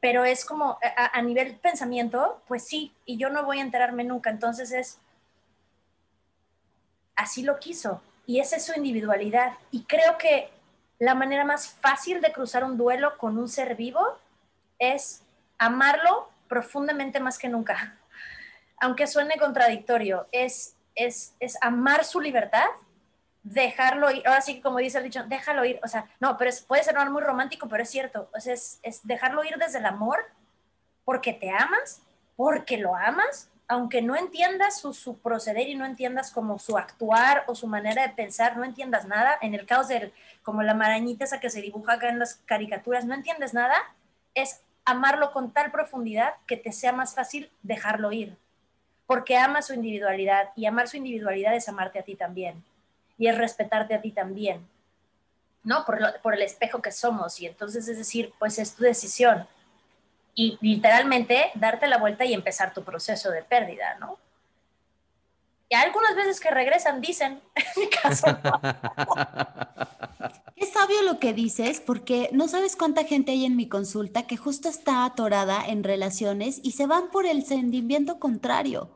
pero 0.04 0.26
es 0.26 0.44
como 0.44 0.78
a, 0.98 1.22
nivel 1.22 1.56
pensamiento, 1.56 2.42
pues 2.46 2.66
sí, 2.66 2.92
y 3.06 3.16
yo 3.16 3.30
no 3.30 3.46
voy 3.46 3.60
a 3.60 3.62
enterarme 3.62 4.04
nunca, 4.04 4.28
entonces 4.28 4.70
es, 4.70 4.98
así 7.16 7.42
lo 7.42 7.58
quiso, 7.58 8.02
y 8.26 8.38
esa 8.38 8.56
es 8.56 8.66
su 8.66 8.74
individualidad, 8.74 9.54
y 9.70 9.84
creo 9.84 10.18
que 10.18 10.50
la 11.04 11.14
manera 11.14 11.44
más 11.44 11.68
fácil 11.68 12.20
de 12.20 12.32
cruzar 12.32 12.64
un 12.64 12.76
duelo 12.76 13.16
con 13.18 13.38
un 13.38 13.48
ser 13.48 13.74
vivo 13.76 14.18
es 14.78 15.22
amarlo 15.58 16.30
profundamente 16.48 17.20
más 17.20 17.38
que 17.38 17.48
nunca, 17.48 17.96
aunque 18.80 19.06
suene 19.06 19.36
contradictorio, 19.38 20.26
es, 20.32 20.76
es, 20.94 21.34
es 21.40 21.56
amar 21.60 22.04
su 22.04 22.20
libertad 22.20 22.68
dejarlo 23.44 24.10
ir, 24.10 24.26
ahora 24.26 24.40
sí 24.40 24.60
como 24.60 24.78
dice 24.78 24.98
el 24.98 25.04
dicho, 25.04 25.22
déjalo 25.24 25.64
ir, 25.64 25.78
o 25.84 25.88
sea, 25.88 26.06
no, 26.18 26.36
pero 26.36 26.50
puede 26.66 26.82
ser 26.82 26.96
muy 27.10 27.22
romántico, 27.22 27.68
pero 27.68 27.82
es 27.82 27.90
cierto, 27.90 28.30
o 28.34 28.40
sea, 28.40 28.54
es, 28.54 28.80
dejarlo 29.04 29.44
ir 29.44 29.56
desde 29.58 29.78
el 29.78 29.86
amor, 29.86 30.18
porque 31.04 31.34
te 31.34 31.50
amas, 31.50 32.02
porque 32.36 32.78
lo 32.78 32.96
amas, 32.96 33.50
aunque 33.66 34.02
no 34.02 34.16
entiendas 34.16 34.80
su, 34.80 35.18
proceder 35.18 35.68
y 35.68 35.74
no 35.74 35.86
entiendas 35.86 36.30
como 36.30 36.58
su 36.58 36.76
actuar 36.76 37.44
o 37.46 37.54
su 37.54 37.66
manera 37.66 38.02
de 38.02 38.12
pensar, 38.12 38.56
no 38.56 38.64
entiendas 38.64 39.06
nada, 39.06 39.38
en 39.40 39.54
el 39.54 39.66
caos 39.66 39.88
del, 39.88 40.12
como 40.42 40.62
la 40.62 40.74
marañita 40.74 41.24
esa 41.24 41.40
que 41.40 41.50
se 41.50 41.62
dibuja 41.62 41.94
acá 41.94 42.08
en 42.08 42.18
las 42.18 42.34
caricaturas, 42.44 43.04
no 43.04 43.14
entiendes 43.14 43.54
nada, 43.54 43.76
es 44.34 44.60
amarlo 44.84 45.32
con 45.32 45.52
tal 45.52 45.70
profundidad 45.70 46.34
que 46.46 46.56
te 46.56 46.72
sea 46.72 46.92
más 46.92 47.14
fácil 47.14 47.50
dejarlo 47.62 48.12
ir, 48.12 48.36
porque 49.06 49.36
ama 49.36 49.62
su 49.62 49.72
individualidad 49.72 50.50
y 50.56 50.66
amar 50.66 50.88
su 50.88 50.98
individualidad 50.98 51.54
es 51.54 51.68
amarte 51.68 51.98
a 51.98 52.02
ti 52.02 52.16
también 52.16 52.62
y 53.16 53.28
es 53.28 53.38
respetarte 53.38 53.94
a 53.94 54.00
ti 54.00 54.10
también, 54.10 54.66
¿no? 55.62 55.84
Por, 55.86 56.20
por 56.20 56.34
el 56.34 56.42
espejo 56.42 56.82
que 56.82 56.90
somos. 56.90 57.40
Y 57.40 57.46
entonces 57.46 57.88
es 57.88 57.96
decir, 57.96 58.32
pues 58.38 58.58
es 58.58 58.74
tu 58.74 58.82
decisión. 58.82 59.46
Y 60.34 60.58
literalmente 60.60 61.50
darte 61.54 61.86
la 61.86 61.98
vuelta 61.98 62.24
y 62.24 62.34
empezar 62.34 62.74
tu 62.74 62.82
proceso 62.82 63.30
de 63.30 63.42
pérdida, 63.42 63.96
¿no? 64.00 64.18
Y 65.68 65.74
algunas 65.76 66.14
veces 66.14 66.40
que 66.40 66.50
regresan 66.50 67.00
dicen, 67.00 67.40
en 67.54 67.82
mi 67.82 67.88
caso. 67.88 68.26
Es 70.56 70.72
sabio 70.72 71.02
lo 71.02 71.18
que 71.18 71.32
dices, 71.32 71.80
porque 71.80 72.28
no 72.32 72.48
sabes 72.48 72.76
cuánta 72.76 73.04
gente 73.04 73.32
hay 73.32 73.44
en 73.44 73.56
mi 73.56 73.68
consulta 73.68 74.26
que 74.26 74.36
justo 74.36 74.68
está 74.68 75.04
atorada 75.04 75.64
en 75.66 75.84
relaciones 75.84 76.60
y 76.62 76.72
se 76.72 76.86
van 76.86 77.10
por 77.10 77.26
el 77.26 77.44
sentimiento 77.44 78.18
contrario 78.18 78.93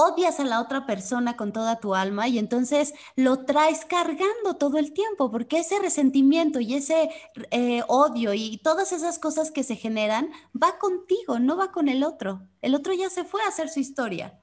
odias 0.00 0.40
a 0.40 0.44
la 0.44 0.60
otra 0.60 0.86
persona 0.86 1.36
con 1.36 1.52
toda 1.52 1.80
tu 1.80 1.94
alma 1.94 2.28
y 2.28 2.38
entonces 2.38 2.94
lo 3.16 3.44
traes 3.44 3.84
cargando 3.84 4.56
todo 4.58 4.78
el 4.78 4.92
tiempo, 4.92 5.30
porque 5.30 5.58
ese 5.58 5.78
resentimiento 5.78 6.60
y 6.60 6.74
ese 6.74 7.10
eh, 7.50 7.82
odio 7.88 8.34
y 8.34 8.58
todas 8.58 8.92
esas 8.92 9.18
cosas 9.18 9.50
que 9.50 9.64
se 9.64 9.76
generan 9.76 10.30
va 10.60 10.78
contigo, 10.78 11.38
no 11.38 11.56
va 11.56 11.72
con 11.72 11.88
el 11.88 12.02
otro. 12.02 12.42
El 12.62 12.74
otro 12.74 12.92
ya 12.92 13.10
se 13.10 13.24
fue 13.24 13.42
a 13.42 13.48
hacer 13.48 13.68
su 13.68 13.80
historia. 13.80 14.40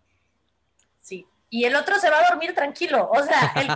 Sí, 1.02 1.26
y 1.50 1.64
el 1.64 1.76
otro 1.76 1.98
se 1.98 2.10
va 2.10 2.20
a 2.20 2.30
dormir 2.30 2.54
tranquilo. 2.54 3.10
O 3.10 3.24
sea, 3.24 3.54
el 3.56 3.68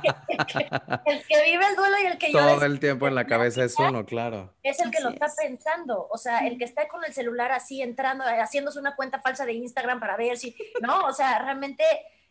que, 1.25 1.41
vive 1.45 1.67
el 1.67 1.75
duelo 1.75 1.95
y 2.01 2.05
el 2.05 2.17
que 2.17 2.31
Todo 2.31 2.65
el 2.65 2.79
tiempo 2.79 3.07
en 3.07 3.15
la 3.15 3.25
cabeza 3.25 3.63
es 3.63 3.77
uno, 3.79 4.05
claro. 4.05 4.53
Es 4.61 4.79
el 4.79 4.91
que 4.91 5.01
lo 5.01 5.09
está 5.09 5.27
pensando. 5.35 6.07
O 6.09 6.17
sea, 6.17 6.39
el 6.39 6.57
que 6.57 6.65
está 6.65 6.87
con 6.87 7.05
el 7.05 7.13
celular 7.13 7.51
así 7.51 7.81
entrando, 7.81 8.25
haciéndose 8.25 8.79
una 8.79 8.95
cuenta 8.95 9.21
falsa 9.21 9.45
de 9.45 9.53
Instagram 9.53 9.99
para 9.99 10.17
ver 10.17 10.37
si. 10.37 10.55
No, 10.81 11.05
o 11.05 11.13
sea, 11.13 11.39
realmente 11.39 11.83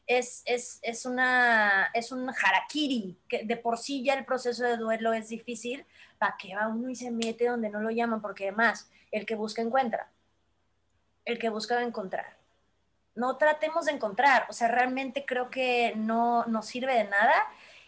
es, 0.06 0.42
es, 0.44 0.78
es, 0.82 1.06
una, 1.06 1.90
es 1.94 2.12
un 2.12 2.28
harakiri, 2.28 3.18
que 3.26 3.44
de 3.44 3.56
por 3.56 3.78
sí 3.78 4.04
ya 4.04 4.14
el 4.14 4.26
proceso 4.26 4.64
de 4.64 4.76
duelo 4.76 5.14
es 5.14 5.28
difícil. 5.28 5.86
¿Para 6.18 6.36
que 6.36 6.54
va 6.54 6.68
uno 6.68 6.90
y 6.90 6.96
se 6.96 7.10
mete 7.10 7.46
donde 7.46 7.70
no 7.70 7.80
lo 7.80 7.90
llaman? 7.90 8.20
Porque 8.20 8.48
además, 8.48 8.90
el 9.10 9.24
que 9.24 9.36
busca 9.36 9.62
encuentra. 9.62 10.10
El 11.24 11.38
que 11.38 11.48
busca 11.48 11.76
va 11.76 11.80
a 11.80 11.84
encontrar 11.84 12.39
no 13.20 13.36
tratemos 13.36 13.84
de 13.84 13.92
encontrar, 13.92 14.46
o 14.48 14.52
sea, 14.52 14.68
realmente 14.68 15.26
creo 15.26 15.50
que 15.50 15.92
no 15.94 16.44
nos 16.46 16.66
sirve 16.66 16.94
de 16.94 17.04
nada 17.04 17.34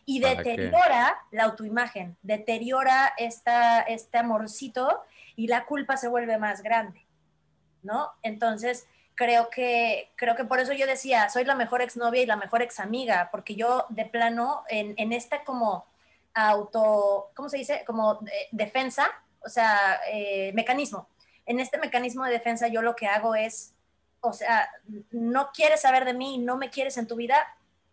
y 0.05 0.21
deteriora 0.21 1.17
la 1.31 1.45
autoimagen, 1.45 2.17
deteriora 2.23 3.15
esta, 3.17 3.81
este 3.81 4.19
amorcito 4.19 5.03
y 5.35 5.47
la 5.47 5.65
culpa 5.65 5.97
se 5.97 6.09
vuelve 6.09 6.37
más 6.37 6.63
grande. 6.63 7.07
¿no? 7.83 8.11
Entonces, 8.23 8.87
creo 9.15 9.51
que, 9.51 10.11
creo 10.17 10.37
que 10.37 10.45
por 10.45 10.61
eso 10.61 10.73
yo 10.73 10.87
decía, 10.87 11.29
soy 11.29 11.45
la 11.45 11.55
mejor 11.55 11.83
exnovia 11.83 12.23
y 12.23 12.27
la 12.27 12.37
mejor 12.37 12.63
examiga, 12.63 13.29
porque 13.31 13.55
yo 13.55 13.87
de 13.89 14.05
plano, 14.05 14.65
en, 14.69 14.95
en 14.97 15.13
esta 15.13 15.45
como 15.45 15.87
auto, 16.35 17.31
¿cómo 17.35 17.49
se 17.49 17.59
dice? 17.59 17.85
Como 17.87 18.21
eh, 18.27 18.49
defensa, 18.53 19.11
o 19.41 19.49
sea, 19.49 20.01
eh, 20.11 20.53
mecanismo. 20.55 21.09
En 21.45 21.61
este 21.61 21.79
mecanismo 21.79 22.25
de 22.25 22.33
defensa 22.33 22.69
yo 22.69 22.83
lo 22.83 22.97
que 22.97 23.07
hago 23.07 23.35
es, 23.35 23.75
o 24.23 24.33
sea, 24.33 24.71
no 25.11 25.51
quieres 25.53 25.83
saber 25.83 26.05
de 26.05 26.15
mí, 26.15 26.39
no 26.39 26.57
me 26.57 26.71
quieres 26.71 26.97
en 26.97 27.07
tu 27.07 27.17
vida, 27.17 27.37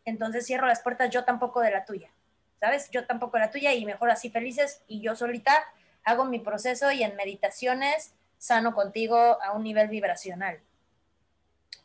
entonces 0.06 0.46
cierro 0.46 0.68
las 0.68 0.82
puertas 0.82 1.10
yo 1.10 1.26
tampoco 1.26 1.60
de 1.60 1.72
la 1.72 1.86
tuya, 1.86 2.10
¿sabes? 2.60 2.90
Yo 2.92 3.06
tampoco 3.06 3.38
de 3.38 3.46
la 3.46 3.52
tuya 3.52 3.74
y 3.74 3.86
mejor 3.86 4.10
así 4.10 4.30
felices 4.30 4.82
y 4.88 5.02
yo 5.02 5.16
solita 5.16 5.54
hago 6.04 6.26
mi 6.26 6.40
proceso 6.40 6.92
y 6.92 7.04
en 7.04 7.16
meditaciones 7.16 8.14
sano 8.38 8.74
contigo 8.74 9.18
a 9.18 9.52
un 9.52 9.64
nivel 9.64 9.90
vibracional 9.90 10.62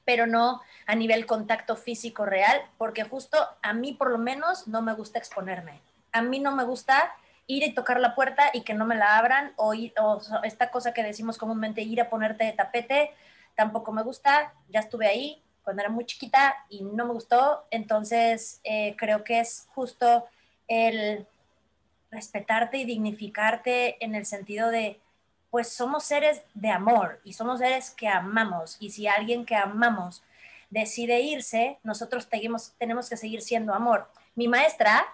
pero 0.05 0.27
no 0.27 0.61
a 0.87 0.95
nivel 0.95 1.27
contacto 1.27 1.77
físico 1.77 2.27
real, 2.27 2.61
porque 2.79 3.05
justo 3.05 3.39
a 3.63 3.73
mí 3.73 3.93
por 3.93 4.11
lo 4.11 4.19
menos 4.19 4.69
no 4.69 4.83
me 4.83 4.93
gusta 4.93 5.19
exponerme. 5.19 5.81
A 6.13 6.23
mí 6.23 6.39
no 6.41 6.55
me 6.55 6.65
gusta 6.65 7.15
ir 7.47 7.63
y 7.63 7.75
tocar 7.75 8.01
la 8.01 8.15
puerta 8.15 8.51
y 8.53 8.63
que 8.63 8.75
no 8.75 8.87
me 8.87 8.97
la 8.97 9.19
abran 9.19 9.53
o, 9.57 9.75
o 9.75 10.21
esta 10.45 10.71
cosa 10.71 10.93
que 10.93 11.03
decimos 11.03 11.39
comúnmente 11.39 11.83
ir 11.83 12.01
a 12.01 12.09
ponerte 12.09 12.45
de 12.45 12.53
tapete, 12.53 13.15
tampoco 13.55 13.93
me 13.93 14.03
gusta, 14.03 14.55
ya 14.69 14.81
estuve 14.81 15.07
ahí 15.07 15.43
cuando 15.63 15.83
era 15.83 15.91
muy 15.91 16.05
chiquita 16.05 16.55
y 16.69 16.83
no 16.83 17.07
me 17.07 17.13
gustó, 17.13 17.65
entonces 17.71 18.61
eh, 18.65 18.95
creo 18.99 19.25
que 19.25 19.41
es 19.41 19.67
justo 19.75 20.27
el 20.69 21.27
respetarte 22.11 22.79
y 22.79 22.85
dignificarte 22.85 24.03
en 24.05 24.15
el 24.15 24.27
sentido 24.27 24.71
de 24.71 25.01
pues 25.51 25.69
somos 25.69 26.05
seres 26.05 26.43
de 26.55 26.71
amor 26.71 27.21
y 27.25 27.33
somos 27.33 27.61
seres 27.61 27.91
que 27.91 28.09
amamos. 28.09 28.77
Y 28.81 28.91
si 28.91 29.07
alguien 29.07 29.47
que 29.47 29.55
amamos 29.55 30.23
decide 30.69 31.21
irse, 31.21 31.79
nosotros 31.85 32.29
tenemos 32.29 33.09
que 33.09 33.17
seguir 33.17 33.41
siendo 33.41 33.73
amor. 33.73 34.11
Mi 34.35 34.49
maestra 34.49 35.07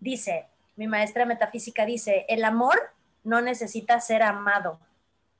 dice, 0.00 0.46
mi 0.74 0.88
maestra 0.88 1.24
metafísica 1.24 1.86
dice, 1.86 2.26
el 2.28 2.44
amor 2.44 2.92
no 3.22 3.40
necesita 3.40 4.00
ser 4.00 4.24
amado. 4.24 4.80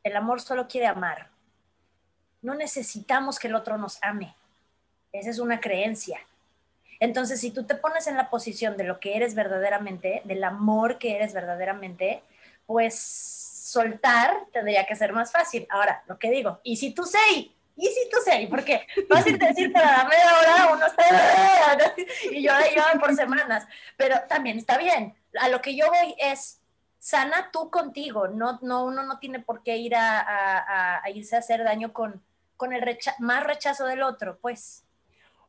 El 0.04 0.16
amor 0.16 0.40
solo 0.40 0.68
quiere 0.68 0.86
amar. 0.86 1.28
No 2.46 2.54
necesitamos 2.54 3.40
que 3.40 3.48
el 3.48 3.56
otro 3.56 3.76
nos 3.76 3.98
ame. 4.02 4.36
Esa 5.10 5.30
es 5.30 5.40
una 5.40 5.58
creencia. 5.58 6.20
Entonces, 7.00 7.40
si 7.40 7.50
tú 7.50 7.64
te 7.64 7.74
pones 7.74 8.06
en 8.06 8.16
la 8.16 8.30
posición 8.30 8.76
de 8.76 8.84
lo 8.84 9.00
que 9.00 9.16
eres 9.16 9.34
verdaderamente, 9.34 10.22
del 10.24 10.44
amor 10.44 10.96
que 10.98 11.16
eres 11.16 11.34
verdaderamente, 11.34 12.22
pues 12.64 12.96
soltar 12.96 14.44
tendría 14.52 14.86
que 14.86 14.94
ser 14.94 15.12
más 15.12 15.32
fácil. 15.32 15.66
Ahora, 15.70 16.04
lo 16.06 16.20
que 16.20 16.30
digo, 16.30 16.60
y 16.62 16.76
si 16.76 16.92
tú 16.92 17.02
sé, 17.04 17.18
y 17.76 17.86
si 17.88 18.08
tú 18.10 18.18
sé, 18.24 18.46
porque 18.48 18.86
fácil 19.08 19.38
decir 19.40 19.72
para 19.72 19.98
la 19.98 20.04
media 20.04 20.38
hora 20.38 20.72
uno 20.72 20.86
está 20.86 21.94
y 22.30 22.42
yo 22.44 22.54
ahí 22.54 22.76
por 23.00 23.12
semanas, 23.16 23.66
pero 23.96 24.20
también 24.28 24.58
está 24.58 24.78
bien. 24.78 25.16
A 25.40 25.48
lo 25.48 25.60
que 25.60 25.74
yo 25.74 25.88
voy 25.88 26.14
es 26.18 26.60
sana 27.00 27.50
tú 27.52 27.70
contigo, 27.70 28.28
no, 28.28 28.58
no 28.62 28.84
uno 28.84 29.02
no 29.02 29.18
tiene 29.18 29.40
por 29.40 29.62
qué 29.62 29.76
ir 29.76 29.94
a, 29.96 31.02
irse 31.12 31.36
a 31.36 31.40
hacer 31.40 31.62
daño 31.64 31.92
con, 31.92 32.22
con 32.56 32.72
el 32.72 32.82
más 33.18 33.44
rechazo 33.44 33.86
del 33.86 34.02
otro, 34.02 34.38
pues. 34.40 34.84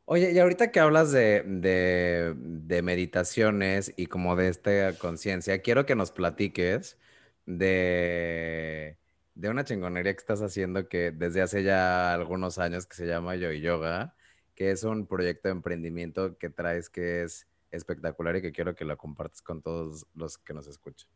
Oye, 0.04 0.32
y 0.32 0.38
ahorita 0.38 0.72
que 0.72 0.80
hablas 0.80 1.12
de, 1.12 1.42
de, 1.46 2.34
de 2.36 2.82
meditaciones 2.82 3.92
y 3.96 4.06
como 4.06 4.36
de 4.36 4.48
esta 4.48 4.94
conciencia, 4.94 5.60
quiero 5.60 5.84
que 5.84 5.94
nos 5.94 6.12
platiques 6.12 6.96
de, 7.44 8.96
de 9.34 9.48
una 9.50 9.64
chingonería 9.64 10.12
que 10.14 10.18
estás 10.18 10.40
haciendo 10.40 10.88
que 10.88 11.10
desde 11.10 11.42
hace 11.42 11.62
ya 11.62 12.14
algunos 12.14 12.58
años 12.58 12.86
que 12.86 12.96
se 12.96 13.06
llama 13.06 13.36
Yo 13.36 13.52
Yoga, 13.52 14.14
que 14.54 14.70
es 14.70 14.82
un 14.84 15.06
proyecto 15.06 15.48
de 15.48 15.52
emprendimiento 15.52 16.38
que 16.38 16.50
traes 16.50 16.88
que 16.88 17.22
es 17.22 17.46
espectacular 17.70 18.36
y 18.36 18.42
que 18.42 18.52
quiero 18.52 18.74
que 18.74 18.84
lo 18.84 18.96
compartas 18.96 19.42
con 19.42 19.62
todos 19.62 20.06
los 20.14 20.38
que 20.38 20.54
nos 20.54 20.66
escuchan. 20.66 21.08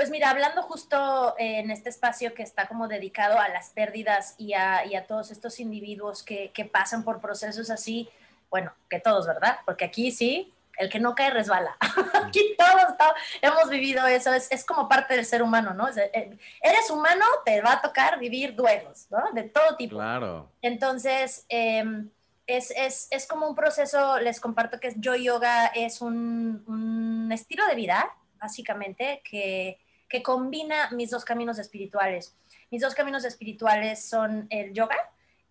Pues 0.00 0.08
mira, 0.08 0.30
hablando 0.30 0.62
justo 0.62 1.34
en 1.36 1.70
este 1.70 1.90
espacio 1.90 2.32
que 2.32 2.42
está 2.42 2.66
como 2.66 2.88
dedicado 2.88 3.38
a 3.38 3.50
las 3.50 3.68
pérdidas 3.68 4.34
y 4.38 4.54
a, 4.54 4.86
y 4.86 4.94
a 4.94 5.06
todos 5.06 5.30
estos 5.30 5.60
individuos 5.60 6.22
que, 6.22 6.52
que, 6.52 6.64
pasan 6.64 7.04
por 7.04 7.20
procesos 7.20 7.68
así, 7.68 8.08
bueno, 8.48 8.72
que 8.88 8.98
todos, 8.98 9.26
¿verdad? 9.26 9.58
Porque 9.66 9.84
aquí 9.84 10.10
sí, 10.10 10.54
el 10.78 10.88
que 10.88 11.00
no 11.00 11.14
cae 11.14 11.28
resbala. 11.28 11.76
Aquí 12.14 12.56
todos, 12.56 12.96
hemos 13.42 13.68
vivido 13.68 14.06
eso, 14.06 14.32
es, 14.32 14.50
es, 14.50 14.64
como 14.64 14.88
parte 14.88 15.16
del 15.16 15.26
ser 15.26 15.42
humano, 15.42 15.74
¿no? 15.74 15.86
Eh, 15.90 16.34
eres 16.62 16.88
humano, 16.88 17.26
te 17.44 17.60
va 17.60 17.72
a 17.72 17.82
tocar 17.82 18.18
vivir 18.18 18.56
duelos, 18.56 19.06
¿no? 19.10 19.22
De 19.34 19.42
todo 19.42 19.76
tipo. 19.76 19.96
Claro. 19.96 20.50
Entonces, 20.62 21.44
em, 21.50 22.08
es, 22.46 22.70
es, 22.70 23.06
es, 23.10 23.26
como 23.26 23.46
un 23.46 23.54
proceso, 23.54 24.18
les 24.18 24.40
comparto 24.40 24.80
que 24.80 24.94
yo 24.96 25.14
yoga 25.14 25.66
es 25.66 26.00
un, 26.00 26.64
un 26.66 27.30
estilo 27.32 27.66
de 27.66 27.74
vida, 27.74 28.10
básicamente, 28.38 29.20
que, 29.30 29.78
que 30.10 30.22
combina 30.22 30.90
mis 30.90 31.08
dos 31.10 31.24
caminos 31.24 31.58
espirituales. 31.58 32.34
Mis 32.70 32.82
dos 32.82 32.94
caminos 32.94 33.24
espirituales 33.24 34.04
son 34.04 34.46
el 34.50 34.74
yoga 34.74 34.98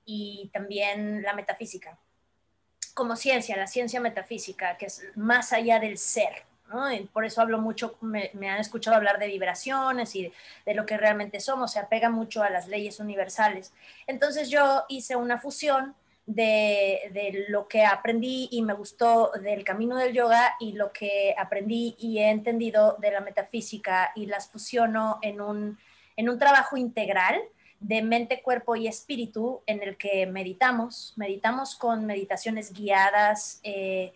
y 0.06 0.52
también 0.54 1.24
la 1.24 1.34
metafísica 1.34 1.98
como 3.00 3.16
ciencia, 3.16 3.56
la 3.56 3.68
ciencia 3.68 4.02
metafísica, 4.02 4.76
que 4.76 4.88
es 4.88 5.06
más 5.16 5.54
allá 5.54 5.80
del 5.80 5.98
ser. 5.98 6.44
Y 6.92 7.00
por 7.06 7.24
eso 7.24 7.42
hablo 7.42 7.58
mucho, 7.58 7.98
me, 8.02 8.30
han 8.48 8.60
escuchado 8.60 8.98
hablar 8.98 9.18
de 9.18 9.28
vibraciones 9.28 10.16
y 10.16 10.32
de, 10.66 10.74
lo 10.76 10.86
que 10.86 10.98
realmente 10.98 11.40
somos, 11.40 11.72
se 11.72 11.80
apega 11.80 12.10
mucho 12.10 12.44
a 12.44 12.50
las 12.50 12.68
leyes 12.68 13.00
universales. 13.00 13.74
Entonces 14.06 14.50
yo 14.50 14.84
hice 14.90 15.16
una 15.16 15.40
fusión 15.40 15.96
de, 16.30 17.10
de, 17.12 17.46
lo 17.50 17.68
que 17.68 17.84
aprendí 17.84 18.50
y 18.52 18.62
me 18.62 18.74
gustó 18.74 19.32
del 19.42 19.64
camino 19.64 19.98
del 19.98 20.14
yoga 20.14 20.56
y 20.60 20.74
lo 20.74 20.94
que 20.94 21.34
aprendí 21.36 21.96
y 21.98 22.20
he 22.20 22.30
entendido 22.30 22.98
de 23.00 23.10
la 23.10 23.22
metafísica 23.22 24.12
y 24.16 24.28
las 24.28 24.48
fusiono 24.48 25.18
en 25.24 25.42
un, 25.42 25.80
en 26.16 26.30
un 26.30 26.38
trabajo 26.38 26.78
integral 26.78 27.42
de 27.80 28.04
mente, 28.04 28.44
cuerpo 28.44 28.76
y 28.76 28.88
espíritu 28.88 29.62
en 29.66 29.82
el 29.82 29.98
que 29.98 30.28
meditamos, 30.28 31.14
meditamos 31.16 31.76
con 31.76 32.06
meditaciones 32.06 32.74
guiadas, 32.74 33.60
eh, 33.64 34.14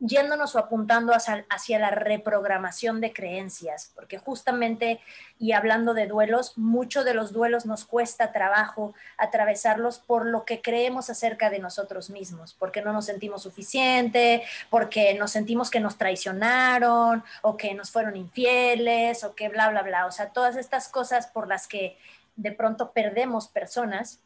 yéndonos 0.00 0.54
o 0.54 0.58
apuntando 0.58 1.12
hacia, 1.12 1.78
la 1.78 1.90
reprogramación 1.90 3.00
de 3.00 3.12
creencias, 3.12 3.92
porque 3.94 4.18
justamente, 4.18 5.00
y 5.38 5.52
hablando 5.52 5.92
de 5.92 6.06
duelos, 6.06 6.56
mucho 6.56 7.04
de 7.04 7.12
los 7.12 7.32
duelos 7.32 7.66
nos 7.66 7.84
cuesta 7.84 8.32
trabajo 8.32 8.94
atravesarlos 9.18 9.98
por 9.98 10.24
lo 10.24 10.46
que 10.46 10.62
creemos 10.62 11.10
acerca 11.10 11.50
de 11.50 11.58
nosotros 11.58 12.08
mismos, 12.08 12.54
porque 12.54 12.80
no 12.80 12.94
nos 12.94 13.06
sentimos 13.06 13.42
suficiente, 13.42 14.42
porque 14.70 15.14
nos 15.14 15.32
sentimos 15.32 15.70
que 15.70 15.80
nos 15.80 15.98
traicionaron 15.98 17.22
o 17.42 17.56
que 17.58 17.74
nos 17.74 17.90
fueron 17.90 18.16
infieles 18.16 19.22
o 19.22 19.34
que 19.34 19.50
bla, 19.50 19.68
bla, 19.68 19.82
bla. 19.82 20.06
O 20.06 20.12
sea, 20.12 20.30
todas 20.30 20.56
estas 20.56 20.88
cosas 20.88 21.26
por 21.26 21.46
las 21.46 21.68
que 21.68 21.98
de 22.36 22.52
pronto 22.52 22.92
perdemos 22.92 23.48
personas, 23.48 24.20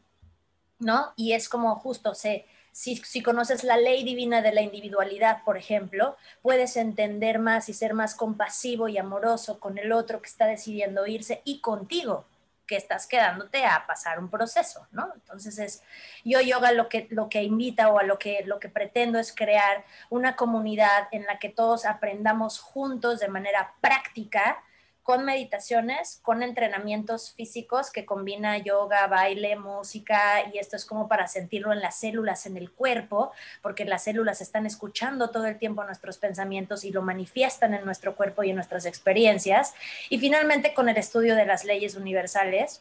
¿no? 0.79 1.13
Y 1.17 1.33
es 1.33 1.49
como 1.49 1.75
justo, 1.77 2.15
sé, 2.15 2.47
si, 2.75 3.23
conoces 3.23 3.63
la 3.63 3.77
ley 3.77 4.03
divina 4.03 4.43
de 4.43 4.53
la 4.53 4.61
individualidad, 4.61 5.45
por 5.45 5.57
ejemplo, 5.57 6.17
puedes 6.43 6.77
entender 6.77 7.39
más 7.39 7.69
y 7.69 7.73
ser 7.73 7.95
más 7.95 8.17
compasivo 8.17 8.89
y 8.89 8.99
amoroso 8.99 9.61
con 9.61 9.79
el 9.79 9.93
otro 9.93 10.21
que 10.21 10.27
está 10.27 10.47
decidiendo 10.47 11.07
irse 11.07 11.41
y 11.45 11.61
contigo, 11.61 12.25
que 12.67 12.75
estás 12.75 13.07
quedándote 13.07 13.65
a 13.65 13.87
pasar 13.87 14.19
un 14.19 14.29
proceso, 14.29 14.89
¿no? 14.91 15.09
Entonces 15.15 15.57
es 15.61 15.83
yo 16.25 16.41
yoga 16.41 16.73
lo 16.73 16.89
que 16.89 17.07
lo 17.11 17.29
que 17.29 17.45
invita 17.45 17.91
o 17.91 18.01
a 18.01 18.03
lo 18.03 18.19
que 18.19 18.43
lo 18.45 18.59
que 18.59 18.69
pretendo 18.69 19.21
es 19.21 19.33
crear 19.33 19.85
una 20.11 20.35
comunidad 20.35 21.07
en 21.13 21.27
la 21.27 21.39
que 21.39 21.51
todos 21.51 21.85
aprendamos 21.85 22.59
juntos 22.59 23.21
de 23.21 23.29
manera 23.29 23.75
práctica 23.81 24.65
con 25.05 25.27
meditaciones, 25.27 26.19
con 26.23 26.43
entrenamientos 26.43 27.31
físicos 27.35 27.93
que 27.93 28.07
combina 28.07 28.57
yoga, 28.57 29.07
baile, 29.07 29.55
música 29.55 30.51
y 30.53 30.59
esto 30.59 30.77
es 30.77 30.87
como 30.87 31.09
para 31.09 31.29
sentirlo 31.29 31.75
en 31.75 31.83
las 31.83 32.01
células, 32.01 32.47
en 32.47 32.57
el 32.57 32.71
cuerpo, 32.73 33.31
porque 33.61 33.85
las 33.85 34.05
células 34.05 34.41
están 34.41 34.65
escuchando 34.65 35.29
todo 35.29 35.47
el 35.47 35.59
tiempo 35.59 35.85
nuestros 35.85 36.17
pensamientos 36.17 36.85
y 36.85 36.91
lo 36.91 37.03
manifiestan 37.03 37.75
en 37.75 37.85
nuestro 37.85 38.17
cuerpo 38.17 38.45
y 38.45 38.51
en 38.51 38.57
nuestras 38.57 38.87
experiencias. 38.87 39.75
Y 40.09 40.19
finalmente 40.19 40.73
con 40.73 40.89
el 40.89 40.97
estudio 40.97 41.37
de 41.37 41.45
las 41.45 41.65
leyes 41.65 41.97
universales, 41.97 42.81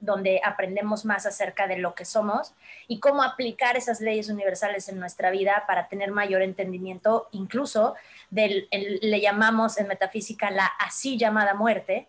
donde 0.00 0.40
aprendemos 0.44 1.04
más 1.04 1.26
acerca 1.26 1.66
de 1.66 1.78
lo 1.78 1.94
que 1.94 2.04
somos 2.04 2.52
y 2.86 3.00
cómo 3.00 3.22
aplicar 3.22 3.76
esas 3.76 4.00
leyes 4.00 4.28
universales 4.28 4.88
en 4.88 5.00
nuestra 5.00 5.30
vida 5.30 5.64
para 5.66 5.88
tener 5.88 6.12
mayor 6.12 6.42
entendimiento, 6.42 7.28
incluso 7.32 7.96
del, 8.30 8.68
le 8.70 9.20
llamamos 9.20 9.78
en 9.78 9.88
metafísica 9.88 10.50
la 10.50 10.66
así 10.66 11.16
llamada 11.18 11.54
muerte, 11.54 12.08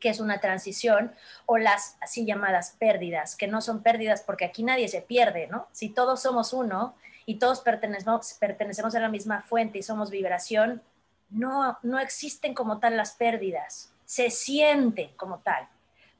que 0.00 0.08
es 0.08 0.20
una 0.20 0.40
transición, 0.40 1.12
o 1.46 1.58
las 1.58 1.96
así 2.00 2.24
llamadas 2.24 2.76
pérdidas, 2.78 3.36
que 3.36 3.46
no 3.46 3.60
son 3.60 3.82
pérdidas 3.82 4.22
porque 4.22 4.44
aquí 4.44 4.62
nadie 4.62 4.88
se 4.88 5.00
pierde, 5.00 5.46
¿no? 5.46 5.68
Si 5.72 5.88
todos 5.88 6.22
somos 6.22 6.52
uno 6.52 6.94
y 7.24 7.38
todos 7.38 7.60
pertenecemos, 7.60 8.34
pertenecemos 8.40 8.94
a 8.94 9.00
la 9.00 9.08
misma 9.08 9.42
fuente 9.42 9.78
y 9.78 9.82
somos 9.82 10.10
vibración, 10.10 10.82
no, 11.30 11.78
no 11.82 11.98
existen 11.98 12.52
como 12.52 12.78
tal 12.78 12.96
las 12.96 13.12
pérdidas, 13.12 13.92
se 14.04 14.30
sienten 14.30 15.10
como 15.16 15.38
tal 15.38 15.68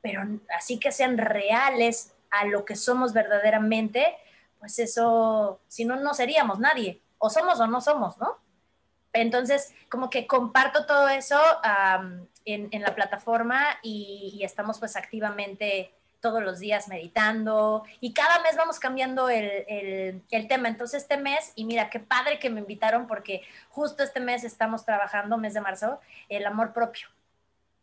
pero 0.03 0.22
así 0.55 0.79
que 0.79 0.92
sean 0.92 1.16
reales 1.16 2.12
a 2.31 2.44
lo 2.44 2.64
que 2.64 2.77
somos 2.77 3.12
verdaderamente, 3.12 4.05
pues 4.59 4.79
eso, 4.79 5.61
si 5.68 5.85
no, 5.85 5.96
no 5.96 6.12
seríamos 6.12 6.59
nadie, 6.59 7.01
o 7.18 7.31
somos 7.31 7.61
o 7.61 7.66
no 7.66 7.81
somos, 7.81 8.18
¿no? 8.18 8.37
Entonces, 9.12 9.75
como 9.88 10.11
que 10.11 10.27
comparto 10.27 10.87
todo 10.87 11.09
eso 11.09 11.38
en, 12.44 12.68
la 12.83 12.94
plataforma 12.94 13.62
y, 13.83 14.40
estamos 14.42 14.79
pues 14.79 14.96
activamente 14.96 15.92
todos 16.20 16.42
los 16.42 16.61
días 16.61 16.88
meditando 16.88 17.83
y 18.01 18.14
cada 18.14 18.40
mes 18.42 18.57
vamos 18.57 18.79
cambiando 18.79 19.29
el, 19.29 20.22
tema. 20.48 20.68
Entonces 20.68 21.03
este 21.03 21.18
mes, 21.18 21.53
y 21.57 21.64
mira, 21.64 21.90
qué 21.90 22.01
padre 22.01 22.38
que 22.38 22.48
me 22.48 22.61
invitaron 22.61 23.07
porque 23.07 23.42
justo 23.68 24.03
este 24.03 24.20
mes 24.20 24.44
estamos 24.44 24.85
trabajando, 24.85 25.37
mes 25.37 25.55
de 25.55 25.61
marzo, 25.61 26.01
el 26.29 26.46
amor 26.46 26.72
propio. 26.72 27.09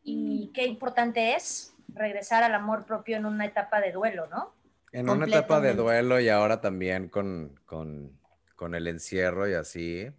Y 0.03 0.47
mm. 0.49 0.53
qué 0.53 0.65
importante 0.65 1.35
es 1.35 1.73
regresar 1.93 2.43
al 2.43 2.55
amor 2.55 2.85
propio 2.85 3.17
en 3.17 3.25
una 3.25 3.45
etapa 3.45 3.81
de 3.81 3.91
duelo, 3.91 4.27
¿no? 4.27 4.53
En 4.91 5.09
una 5.09 5.25
etapa 5.25 5.59
de 5.59 5.73
duelo 5.75 6.19
y 6.19 6.29
ahora 6.29 6.61
también 6.61 7.09
con, 7.09 7.59
con, 7.65 8.17
con 8.55 8.73
el 8.73 8.87
encierro 8.87 9.47
y 9.47 9.53
así, 9.53 10.11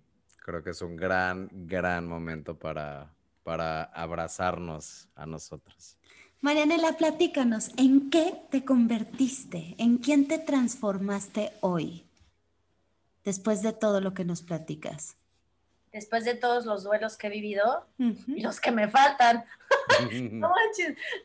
creo 0.51 0.65
que 0.65 0.71
es 0.71 0.83
un 0.83 0.97
gran, 0.97 1.49
gran 1.53 2.09
momento 2.09 2.59
para, 2.59 3.15
para 3.45 3.85
abrazarnos 3.85 5.09
a 5.15 5.25
nosotros. 5.25 5.97
Marianela, 6.41 6.97
platícanos, 6.97 7.71
¿en 7.77 8.11
qué 8.11 8.35
te 8.51 8.65
convertiste? 8.65 9.77
¿En 9.79 9.99
quién 9.99 10.27
te 10.27 10.41
transformaste 10.41 11.53
hoy? 11.61 12.05
Después 13.23 13.63
de 13.63 13.73
todo 13.73 14.01
lo 14.01 14.13
que 14.13 14.25
nos 14.25 14.43
platicas. 14.43 15.17
Después 15.93 16.25
de 16.25 16.35
todos 16.35 16.67
los 16.67 16.83
duelos 16.83 17.17
que 17.17 17.29
he 17.29 17.31
vivido 17.31 17.87
y 17.99 18.41
los 18.41 18.59
que 18.59 18.73
me 18.73 18.89
faltan. 18.89 19.45
no 20.33 20.53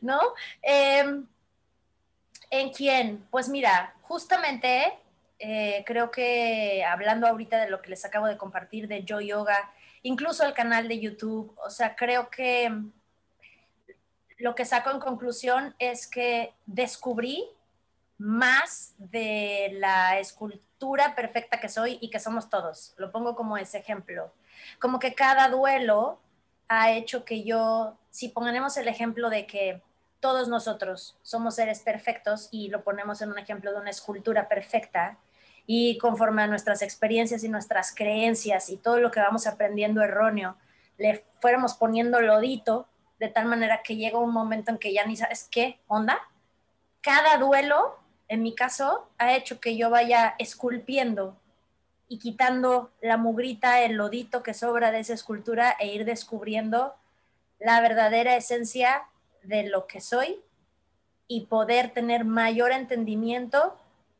¿no? 0.01 0.19
Em, 0.61 1.25
¿En 2.51 2.69
quién? 2.69 3.25
Pues 3.31 3.49
mira, 3.49 3.95
justamente 4.03 4.93
eh, 5.39 5.83
creo 5.85 6.11
que 6.11 6.83
hablando 6.85 7.27
ahorita 7.27 7.59
de 7.59 7.69
lo 7.69 7.81
que 7.81 7.89
les 7.89 8.05
acabo 8.05 8.27
de 8.27 8.37
compartir 8.37 8.87
de 8.87 9.03
Yo 9.03 9.19
Yoga, 9.21 9.71
incluso 10.03 10.45
el 10.45 10.53
canal 10.53 10.87
de 10.87 10.99
YouTube, 10.99 11.55
o 11.63 11.69
sea, 11.69 11.95
creo 11.95 12.29
que 12.29 12.71
lo 14.37 14.55
que 14.55 14.65
saco 14.65 14.91
en 14.91 14.99
conclusión 14.99 15.75
es 15.79 16.07
que 16.07 16.53
descubrí 16.65 17.45
más 18.17 18.93
de 18.97 19.71
la 19.73 20.19
escultura 20.19 21.15
perfecta 21.15 21.59
que 21.59 21.69
soy 21.69 21.97
y 22.01 22.09
que 22.09 22.19
somos 22.19 22.49
todos. 22.49 22.93
Lo 22.97 23.11
pongo 23.11 23.35
como 23.35 23.57
ese 23.57 23.77
ejemplo. 23.77 24.31
Como 24.79 24.99
que 24.99 25.13
cada 25.13 25.49
duelo 25.49 26.19
ha 26.67 26.91
hecho 26.91 27.25
que 27.25 27.43
yo, 27.43 27.97
si 28.09 28.29
ponemos 28.29 28.77
el 28.77 28.87
ejemplo 28.87 29.29
de 29.29 29.45
que 29.45 29.81
todos 30.19 30.47
nosotros 30.47 31.17
somos 31.21 31.55
seres 31.55 31.81
perfectos 31.81 32.47
y 32.51 32.69
lo 32.69 32.83
ponemos 32.83 33.21
en 33.21 33.31
un 33.31 33.37
ejemplo 33.37 33.71
de 33.71 33.79
una 33.79 33.89
escultura 33.89 34.47
perfecta, 34.47 35.17
y 35.67 35.97
conforme 35.97 36.43
a 36.43 36.47
nuestras 36.47 36.81
experiencias 36.81 37.43
y 37.43 37.49
nuestras 37.49 37.93
creencias 37.93 38.69
y 38.69 38.77
todo 38.77 38.99
lo 38.99 39.11
que 39.11 39.19
vamos 39.19 39.47
aprendiendo 39.47 40.01
erróneo, 40.01 40.55
le 40.97 41.23
fuéramos 41.39 41.73
poniendo 41.73 42.21
lodito 42.21 42.87
de 43.19 43.29
tal 43.29 43.45
manera 43.45 43.81
que 43.81 43.95
llega 43.95 44.19
un 44.19 44.31
momento 44.31 44.71
en 44.71 44.77
que 44.77 44.93
ya 44.93 45.05
ni 45.05 45.15
sabes 45.15 45.47
qué 45.49 45.79
onda. 45.87 46.19
Cada 47.01 47.37
duelo, 47.37 47.97
en 48.27 48.43
mi 48.43 48.53
caso, 48.53 49.09
ha 49.17 49.33
hecho 49.35 49.59
que 49.59 49.77
yo 49.77 49.89
vaya 49.89 50.35
esculpiendo 50.37 51.37
y 52.07 52.19
quitando 52.19 52.91
la 53.01 53.17
mugrita, 53.17 53.81
el 53.81 53.93
lodito 53.93 54.43
que 54.43 54.53
sobra 54.53 54.91
de 54.91 54.99
esa 54.99 55.13
escultura 55.13 55.75
e 55.79 55.87
ir 55.87 56.05
descubriendo 56.05 56.93
la 57.59 57.81
verdadera 57.81 58.35
esencia 58.35 59.03
de 59.43 59.63
lo 59.63 59.87
que 59.87 60.01
soy 60.01 60.39
y 61.27 61.45
poder 61.47 61.91
tener 61.91 62.25
mayor 62.25 62.71
entendimiento 62.71 63.75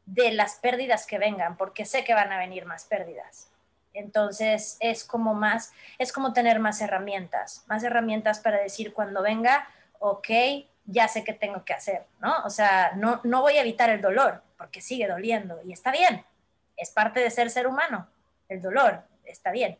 de 0.06 0.32
las 0.32 0.56
pérdidas 0.56 1.06
que 1.06 1.18
vengan, 1.18 1.58
porque 1.58 1.86
sé 1.86 2.04
que 2.04 2.14
van 2.14 2.32
a 2.32 2.38
venir 2.38 2.66
más 2.66 2.86
pérdidas. 2.86 3.50
Entonces 3.94 4.78
es 4.80 5.04
como 5.04 5.34
más, 5.34 5.72
es 5.98 6.12
como 6.12 6.34
tener 6.34 6.60
más 6.60 6.82
herramientas, 6.82 7.64
más 7.68 7.84
herramientas 7.84 8.40
para 8.40 8.60
decir 8.60 8.94
cuando 8.94 9.22
venga, 9.22 9.68
ok, 10.00 10.28
ya 10.86 11.08
sé 11.08 11.24
qué 11.24 11.34
tengo 11.34 11.64
que 11.64 11.74
hacer, 11.74 12.06
¿no? 12.20 12.44
O 12.44 12.50
sea, 12.50 12.92
no, 12.96 13.22
no 13.24 13.42
voy 13.42 13.58
a 13.58 13.62
evitar 13.62 13.90
el 13.90 14.02
dolor, 14.02 14.44
porque 14.58 14.82
sigue 14.82 15.08
doliendo 15.08 15.60
y 15.64 15.72
está 15.72 15.92
bien, 15.92 16.24
es 16.78 16.92
parte 16.92 17.22
de 17.22 17.32
ser 17.32 17.50
ser 17.50 17.68
humano, 17.68 18.08
el 18.50 18.62
dolor, 18.62 19.04
está 19.24 19.52
bien, 19.52 19.80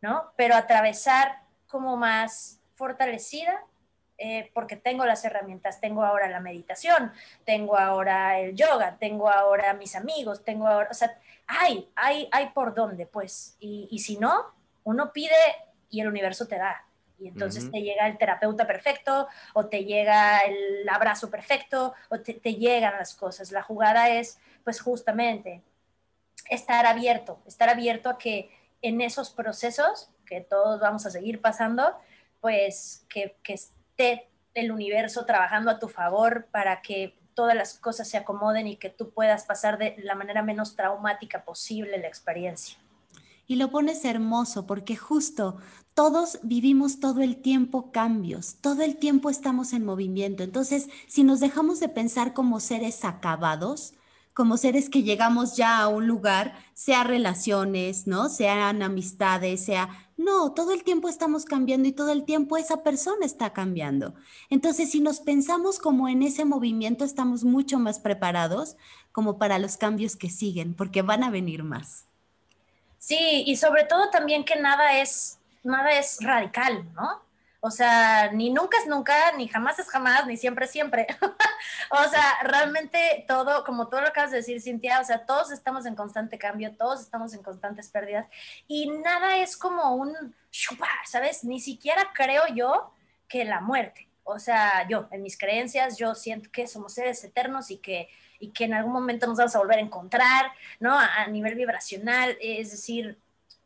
¿no? 0.00 0.32
Pero 0.36 0.54
atravesar 0.54 1.40
como 1.66 1.96
más 1.96 2.60
fortalecida 2.74 3.62
eh, 4.18 4.50
porque 4.54 4.76
tengo 4.76 5.04
las 5.04 5.24
herramientas, 5.24 5.80
tengo 5.80 6.02
ahora 6.04 6.28
la 6.28 6.40
meditación, 6.40 7.12
tengo 7.44 7.76
ahora 7.76 8.40
el 8.40 8.54
yoga, 8.54 8.96
tengo 8.98 9.28
ahora 9.28 9.74
mis 9.74 9.94
amigos, 9.94 10.42
tengo 10.42 10.66
ahora, 10.66 10.88
o 10.90 10.94
sea, 10.94 11.18
hay, 11.46 11.88
hay, 11.94 12.28
hay 12.32 12.48
por 12.50 12.74
dónde, 12.74 13.06
pues, 13.06 13.56
y, 13.60 13.98
si 13.98 14.16
no, 14.16 14.54
uno 14.84 15.12
pide 15.12 15.34
y 15.90 16.00
el 16.00 16.08
universo 16.08 16.48
te 16.48 16.56
da. 16.56 16.82
Y 17.18 17.28
entonces 17.28 17.70
te 17.70 17.80
llega 17.80 18.06
el 18.06 18.18
terapeuta 18.18 18.66
perfecto, 18.66 19.28
o 19.54 19.66
te 19.66 19.84
llega 19.84 20.40
el 20.40 20.86
abrazo 20.88 21.30
perfecto, 21.30 21.94
o 22.10 22.20
te, 22.20 22.34
te 22.34 22.54
llegan 22.54 22.98
las 22.98 23.14
cosas. 23.14 23.52
La 23.52 23.62
jugada 23.62 24.10
es, 24.10 24.38
pues, 24.64 24.80
justamente 24.80 25.62
estar 26.50 26.86
abierto, 26.86 27.38
estar 27.46 27.68
abierto 27.68 28.10
a 28.10 28.18
que 28.18 28.50
en 28.82 29.00
esos 29.00 29.30
procesos 29.30 30.10
que 30.26 30.40
todos 30.40 30.80
vamos 30.80 31.06
a 31.06 31.10
seguir 31.10 31.40
pasando, 31.40 31.96
pues 32.40 33.04
que, 33.08 33.36
que, 33.42 33.58
el 34.54 34.72
universo 34.72 35.26
trabajando 35.26 35.70
a 35.70 35.78
tu 35.78 35.88
favor 35.88 36.46
para 36.50 36.82
que 36.82 37.14
todas 37.34 37.54
las 37.54 37.78
cosas 37.78 38.08
se 38.08 38.16
acomoden 38.16 38.66
y 38.66 38.76
que 38.76 38.88
tú 38.88 39.10
puedas 39.10 39.44
pasar 39.44 39.78
de 39.78 39.94
la 39.98 40.14
manera 40.14 40.42
menos 40.42 40.74
traumática 40.74 41.44
posible 41.44 41.98
la 41.98 42.08
experiencia. 42.08 42.78
Y 43.46 43.56
lo 43.56 43.70
pones 43.70 44.04
hermoso 44.04 44.66
porque 44.66 44.96
justo 44.96 45.58
todos 45.94 46.40
vivimos 46.42 46.98
todo 46.98 47.20
el 47.22 47.36
tiempo 47.36 47.92
cambios, 47.92 48.56
todo 48.60 48.82
el 48.82 48.96
tiempo 48.96 49.30
estamos 49.30 49.72
en 49.72 49.84
movimiento. 49.84 50.42
Entonces, 50.42 50.88
si 51.06 51.22
nos 51.22 51.38
dejamos 51.38 51.78
de 51.78 51.88
pensar 51.88 52.32
como 52.32 52.58
seres 52.58 53.04
acabados, 53.04 53.94
como 54.36 54.58
seres 54.58 54.90
que 54.90 55.02
llegamos 55.02 55.56
ya 55.56 55.78
a 55.78 55.88
un 55.88 56.06
lugar, 56.06 56.52
sea 56.74 57.04
relaciones, 57.04 58.06
¿no? 58.06 58.28
Sean 58.28 58.82
amistades, 58.82 59.64
sea... 59.64 59.88
No, 60.18 60.52
todo 60.52 60.72
el 60.72 60.84
tiempo 60.84 61.08
estamos 61.08 61.46
cambiando 61.46 61.88
y 61.88 61.92
todo 61.92 62.12
el 62.12 62.26
tiempo 62.26 62.58
esa 62.58 62.82
persona 62.82 63.24
está 63.24 63.54
cambiando. 63.54 64.14
Entonces, 64.50 64.90
si 64.90 65.00
nos 65.00 65.20
pensamos 65.20 65.78
como 65.78 66.06
en 66.06 66.22
ese 66.22 66.44
movimiento, 66.44 67.02
estamos 67.02 67.44
mucho 67.44 67.78
más 67.78 67.98
preparados 67.98 68.76
como 69.10 69.38
para 69.38 69.58
los 69.58 69.78
cambios 69.78 70.16
que 70.16 70.28
siguen, 70.28 70.74
porque 70.74 71.00
van 71.00 71.24
a 71.24 71.30
venir 71.30 71.64
más. 71.64 72.04
Sí, 72.98 73.42
y 73.46 73.56
sobre 73.56 73.84
todo 73.84 74.10
también 74.10 74.44
que 74.44 74.56
nada 74.56 75.00
es, 75.00 75.38
nada 75.64 75.98
es 75.98 76.18
radical, 76.20 76.86
¿no? 76.92 77.22
O 77.66 77.70
sea, 77.72 78.30
ni 78.30 78.50
nunca 78.50 78.78
es 78.78 78.86
nunca, 78.86 79.32
ni 79.32 79.48
jamás 79.48 79.80
es 79.80 79.88
jamás, 79.88 80.24
ni 80.24 80.36
siempre 80.36 80.66
es 80.66 80.70
siempre. 80.70 81.08
o 81.90 82.04
sea, 82.08 82.38
realmente 82.44 83.24
todo, 83.26 83.64
como 83.64 83.88
todo 83.88 84.02
lo 84.02 84.06
acabas 84.06 84.30
de 84.30 84.36
decir, 84.36 84.62
Cintia, 84.62 85.00
o 85.00 85.04
sea, 85.04 85.26
todos 85.26 85.50
estamos 85.50 85.84
en 85.84 85.96
constante 85.96 86.38
cambio, 86.38 86.76
todos 86.76 87.00
estamos 87.00 87.34
en 87.34 87.42
constantes 87.42 87.88
pérdidas 87.88 88.28
y 88.68 88.88
nada 88.88 89.38
es 89.38 89.56
como 89.56 89.96
un 89.96 90.14
¿sabes? 91.06 91.42
Ni 91.42 91.58
siquiera 91.58 92.12
creo 92.14 92.44
yo 92.54 92.92
que 93.26 93.44
la 93.44 93.60
muerte. 93.60 94.08
O 94.22 94.38
sea, 94.38 94.86
yo, 94.88 95.08
en 95.10 95.24
mis 95.24 95.36
creencias, 95.36 95.98
yo 95.98 96.14
siento 96.14 96.50
que 96.52 96.68
somos 96.68 96.94
seres 96.94 97.22
eternos 97.24 97.72
y 97.72 97.78
que, 97.78 98.08
y 98.38 98.52
que 98.52 98.64
en 98.64 98.74
algún 98.74 98.92
momento 98.92 99.26
nos 99.26 99.38
vamos 99.38 99.56
a 99.56 99.58
volver 99.58 99.78
a 99.78 99.82
encontrar, 99.82 100.52
¿no? 100.78 100.96
A, 100.96 101.26
nivel 101.26 101.56
vibracional, 101.56 102.38
es 102.40 102.70
decir, 102.70 103.18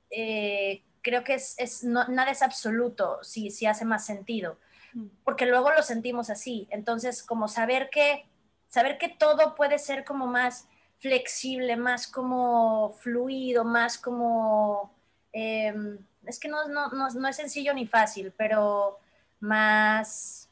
eh, 0.08 0.82
creo 1.02 1.24
que 1.24 1.34
es, 1.34 1.54
es 1.58 1.84
nada 1.84 2.30
es 2.30 2.42
absoluto 2.42 3.18
si, 3.22 3.50
si 3.50 3.66
hace 3.66 3.84
más 3.84 4.04
sentido, 4.04 4.58
mm. 4.94 5.06
porque 5.24 5.46
luego 5.46 5.70
lo 5.70 5.82
sentimos 5.82 6.30
así. 6.30 6.68
Entonces, 6.70 7.22
como 7.22 7.48
saber 7.48 7.90
que, 7.90 8.26
saber 8.68 8.98
que 8.98 9.08
todo 9.08 9.54
puede 9.54 9.78
ser 9.78 10.04
como 10.04 10.26
más 10.26 10.68
flexible, 10.98 11.76
más 11.76 12.06
como 12.06 12.94
fluido, 13.00 13.64
más 13.64 13.98
como... 13.98 14.94
Em, 15.32 15.98
es 16.26 16.38
que 16.38 16.48
no, 16.48 16.68
no, 16.68 16.90
no, 16.90 17.28
es 17.28 17.36
sencillo 17.36 17.72
ni 17.74 17.86
fácil, 17.86 18.32
pero 18.36 18.98
más... 19.40 20.48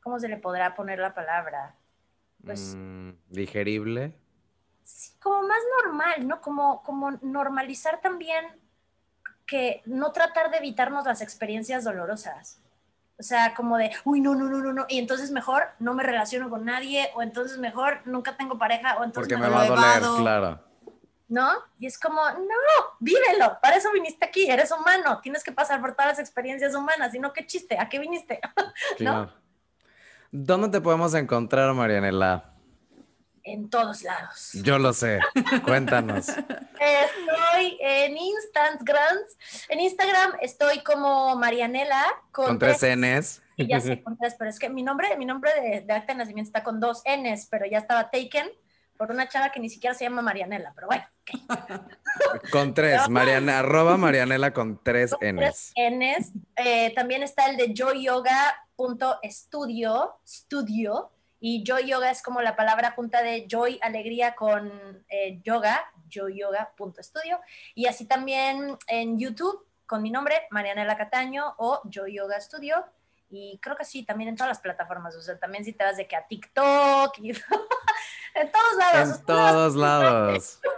¿Cómo 0.00 0.20
se 0.20 0.28
le 0.28 0.36
podrá 0.36 0.74
poner 0.74 1.00
la 1.00 1.14
palabra? 1.14 1.74
Pues, 2.44 2.74
mm, 2.76 3.10
digerible. 3.28 4.14
Sí, 4.84 5.12
como 5.20 5.42
más 5.42 5.58
normal, 5.82 6.26
¿no? 6.26 6.40
Como, 6.40 6.82
como 6.82 7.10
normalizar 7.20 8.00
también 8.00 8.57
que 9.48 9.82
no 9.86 10.12
tratar 10.12 10.50
de 10.50 10.58
evitarnos 10.58 11.06
las 11.06 11.22
experiencias 11.22 11.82
dolorosas. 11.82 12.60
O 13.18 13.22
sea, 13.24 13.54
como 13.54 13.76
de, 13.78 13.90
uy, 14.04 14.20
no, 14.20 14.36
no, 14.36 14.44
no, 14.44 14.58
no, 14.58 14.72
no, 14.72 14.86
y 14.88 15.00
entonces 15.00 15.32
mejor 15.32 15.64
no 15.80 15.94
me 15.94 16.04
relaciono 16.04 16.48
con 16.48 16.64
nadie, 16.64 17.10
o 17.16 17.22
entonces 17.22 17.58
mejor 17.58 18.02
nunca 18.04 18.36
tengo 18.36 18.58
pareja, 18.58 18.96
o 18.98 19.04
entonces 19.04 19.32
Porque 19.32 19.36
me, 19.36 19.48
va 19.48 19.62
a 19.62 20.00
doler, 20.00 20.20
claro. 20.20 20.60
¿No? 21.26 21.50
Y 21.80 21.86
es 21.86 21.98
como, 21.98 22.22
no, 22.22 22.96
vívelo, 23.00 23.58
para 23.60 23.76
eso 23.76 23.90
viniste 23.92 24.24
aquí, 24.24 24.48
eres 24.48 24.70
humano, 24.70 25.20
tienes 25.20 25.42
que 25.42 25.50
pasar 25.50 25.80
por 25.80 25.92
todas 25.92 26.12
las 26.12 26.18
experiencias 26.20 26.76
humanas, 26.76 27.12
y 27.14 27.18
no, 27.18 27.32
qué 27.32 27.44
chiste, 27.44 27.76
¿a 27.76 27.88
qué 27.88 27.98
viniste? 27.98 28.40
¿No? 29.00 29.32
¿Dónde 30.30 30.68
te 30.68 30.80
podemos 30.80 31.12
encontrar, 31.14 31.74
Marianela? 31.74 32.52
En 33.48 33.70
todos 33.70 34.02
lados. 34.02 34.50
Yo 34.52 34.78
lo 34.78 34.92
sé. 34.92 35.20
Cuéntanos. 35.64 36.28
Estoy 36.38 37.78
en 37.80 38.18
Instagram. 38.18 39.16
En 39.70 39.80
Instagram 39.80 40.32
estoy 40.42 40.80
como 40.80 41.34
Marianela 41.36 42.04
con, 42.30 42.58
tres, 42.58 42.82
Ns. 42.82 43.40
ya 43.56 43.80
sé 43.80 44.02
con 44.02 44.18
tres, 44.18 44.34
pero 44.38 44.50
es 44.50 44.58
que 44.58 44.68
mi 44.68 44.82
nombre, 44.82 45.16
mi 45.16 45.24
nombre 45.24 45.50
de, 45.58 45.80
de 45.80 45.92
acta 45.94 46.12
de 46.12 46.18
nacimiento 46.18 46.50
está 46.50 46.62
con 46.62 46.78
dos 46.78 47.02
Ns, 47.06 47.46
pero 47.50 47.64
ya 47.64 47.78
estaba 47.78 48.10
taken 48.10 48.50
por 48.98 49.10
una 49.10 49.26
chava 49.28 49.50
que 49.50 49.60
ni 49.60 49.70
siquiera 49.70 49.94
se 49.94 50.04
llama 50.04 50.20
Marianela, 50.20 50.74
pero 50.74 50.88
bueno. 50.88 51.04
Con 52.52 52.74
tres, 52.74 53.08
Mariana, 53.08 53.60
arroba 53.60 53.96
Marianela 53.96 54.52
con 54.52 54.78
tres 54.82 55.14
Ns. 55.20 55.72
Ns. 55.76 56.32
Eh, 56.56 56.92
también 56.94 57.22
está 57.22 57.48
el 57.48 57.56
de 57.56 57.72
joyyoga.studio, 57.74 60.20
studio, 60.26 61.12
y 61.40 61.64
joy 61.64 61.86
yoga 61.86 62.10
es 62.10 62.22
como 62.22 62.40
la 62.42 62.56
palabra 62.56 62.92
junta 62.92 63.22
de 63.22 63.46
joy, 63.48 63.78
alegría 63.82 64.34
con 64.34 64.70
eh, 65.08 65.40
yoga, 65.42 65.84
joyyoga.studio, 66.12 67.40
y 67.74 67.86
así 67.86 68.06
también 68.06 68.76
en 68.86 69.18
YouTube 69.18 69.66
con 69.86 70.02
mi 70.02 70.10
nombre, 70.10 70.46
Marianela 70.50 70.96
Cataño 70.96 71.54
o 71.56 71.80
Joy 71.88 72.16
Yoga 72.16 72.40
Studio, 72.40 72.84
y 73.30 73.58
creo 73.62 73.76
que 73.76 73.84
sí, 73.84 74.04
también 74.04 74.30
en 74.30 74.36
todas 74.36 74.50
las 74.50 74.60
plataformas, 74.60 75.14
o 75.16 75.22
sea, 75.22 75.38
también 75.38 75.64
si 75.64 75.72
te 75.72 75.84
vas 75.84 75.96
de 75.96 76.06
que 76.06 76.16
a 76.16 76.26
TikTok 76.26 77.18
y 77.18 77.30
en 78.34 78.52
todos 78.52 78.76
lados. 78.78 79.18
En 79.18 79.24
todos 79.26 79.76
lados. 79.76 80.60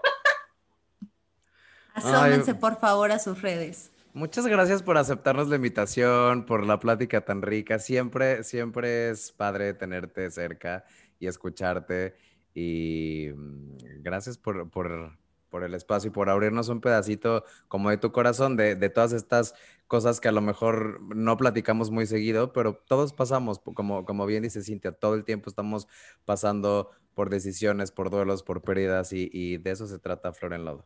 Asómense 1.94 2.54
por 2.54 2.78
favor 2.78 3.12
a 3.12 3.18
sus 3.18 3.42
redes. 3.42 3.90
Muchas 4.12 4.44
gracias 4.48 4.82
por 4.82 4.98
aceptarnos 4.98 5.48
la 5.48 5.56
invitación, 5.56 6.44
por 6.44 6.66
la 6.66 6.80
plática 6.80 7.24
tan 7.24 7.42
rica. 7.42 7.78
Siempre, 7.78 8.42
siempre 8.42 9.10
es 9.10 9.30
padre 9.30 9.72
tenerte 9.72 10.28
cerca 10.32 10.84
y 11.20 11.28
escucharte. 11.28 12.16
Y 12.52 13.28
mm, 13.32 14.02
gracias 14.02 14.36
por, 14.36 14.68
por, 14.68 15.16
por 15.48 15.62
el 15.62 15.74
espacio 15.74 16.08
y 16.08 16.12
por 16.12 16.28
abrirnos 16.28 16.68
un 16.68 16.80
pedacito 16.80 17.44
como 17.68 17.90
de 17.90 17.98
tu 17.98 18.10
corazón, 18.10 18.56
de, 18.56 18.74
de, 18.74 18.90
todas 18.90 19.12
estas 19.12 19.54
cosas 19.86 20.20
que 20.20 20.26
a 20.26 20.32
lo 20.32 20.40
mejor 20.40 21.00
no 21.14 21.36
platicamos 21.36 21.92
muy 21.92 22.06
seguido, 22.06 22.52
pero 22.52 22.74
todos 22.74 23.12
pasamos, 23.12 23.60
como, 23.60 24.04
como 24.04 24.26
bien 24.26 24.42
dice 24.42 24.64
Cintia, 24.64 24.90
todo 24.90 25.14
el 25.14 25.22
tiempo 25.24 25.48
estamos 25.48 25.86
pasando 26.24 26.90
por 27.14 27.30
decisiones, 27.30 27.92
por 27.92 28.10
duelos, 28.10 28.42
por 28.42 28.62
pérdidas 28.62 29.12
y, 29.12 29.30
y 29.32 29.58
de 29.58 29.70
eso 29.70 29.86
se 29.86 30.00
trata 30.00 30.32
Flor 30.32 30.54
en 30.54 30.64
Lodo. 30.64 30.84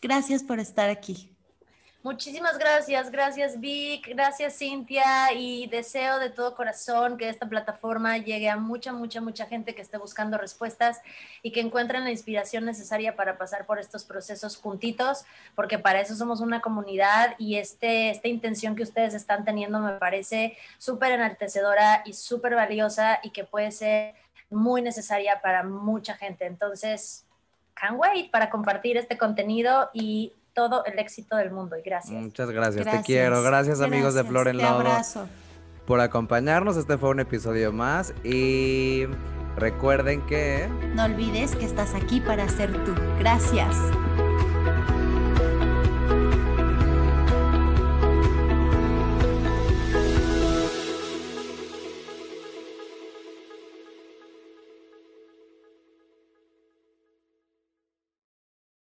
Gracias 0.00 0.42
por 0.42 0.58
estar 0.58 0.88
aquí. 0.88 1.36
Muchísimas 2.04 2.58
gracias, 2.58 3.12
gracias 3.12 3.60
Vic, 3.60 4.08
gracias 4.08 4.58
Cintia 4.58 5.32
y 5.34 5.68
deseo 5.68 6.18
de 6.18 6.30
todo 6.30 6.56
corazón 6.56 7.16
que 7.16 7.28
esta 7.28 7.48
plataforma 7.48 8.18
llegue 8.18 8.50
a 8.50 8.56
mucha, 8.56 8.92
mucha, 8.92 9.20
mucha 9.20 9.46
gente 9.46 9.76
que 9.76 9.82
esté 9.82 9.98
buscando 9.98 10.36
respuestas 10.36 11.00
y 11.44 11.52
que 11.52 11.60
encuentren 11.60 12.02
la 12.02 12.10
inspiración 12.10 12.64
necesaria 12.64 13.14
para 13.14 13.38
pasar 13.38 13.66
por 13.66 13.78
estos 13.78 14.02
procesos 14.02 14.56
juntitos, 14.56 15.24
porque 15.54 15.78
para 15.78 16.00
eso 16.00 16.16
somos 16.16 16.40
una 16.40 16.60
comunidad 16.60 17.36
y 17.38 17.54
este, 17.54 18.10
esta 18.10 18.26
intención 18.26 18.74
que 18.74 18.82
ustedes 18.82 19.14
están 19.14 19.44
teniendo 19.44 19.78
me 19.78 19.92
parece 19.92 20.56
súper 20.78 21.12
enaltecedora 21.12 22.02
y 22.04 22.14
súper 22.14 22.56
valiosa 22.56 23.20
y 23.22 23.30
que 23.30 23.44
puede 23.44 23.70
ser 23.70 24.16
muy 24.50 24.82
necesaria 24.82 25.40
para 25.40 25.62
mucha 25.62 26.16
gente. 26.16 26.46
Entonces, 26.46 27.24
can't 27.74 27.96
wait 27.96 28.32
para 28.32 28.50
compartir 28.50 28.96
este 28.96 29.16
contenido 29.16 29.88
y 29.94 30.32
todo 30.54 30.84
el 30.84 30.98
éxito 30.98 31.36
del 31.36 31.50
mundo. 31.50 31.76
Y 31.76 31.82
gracias. 31.82 32.12
Muchas 32.12 32.50
gracias, 32.50 32.84
te 32.84 33.02
quiero. 33.02 33.42
Gracias, 33.42 33.80
amigos 33.80 34.14
de 34.14 34.24
Flor 34.24 34.48
en 34.48 34.58
Lodo. 34.58 34.68
abrazo. 34.68 35.28
Por 35.86 36.00
acompañarnos. 36.00 36.76
Este 36.76 36.96
fue 36.98 37.10
un 37.10 37.20
episodio 37.20 37.72
más 37.72 38.14
y 38.24 39.06
recuerden 39.56 40.24
que... 40.26 40.68
No 40.94 41.04
olvides 41.04 41.56
que 41.56 41.64
estás 41.64 41.94
aquí 41.94 42.20
para 42.20 42.48
ser 42.48 42.72
tú. 42.84 42.94
Gracias. 43.18 43.76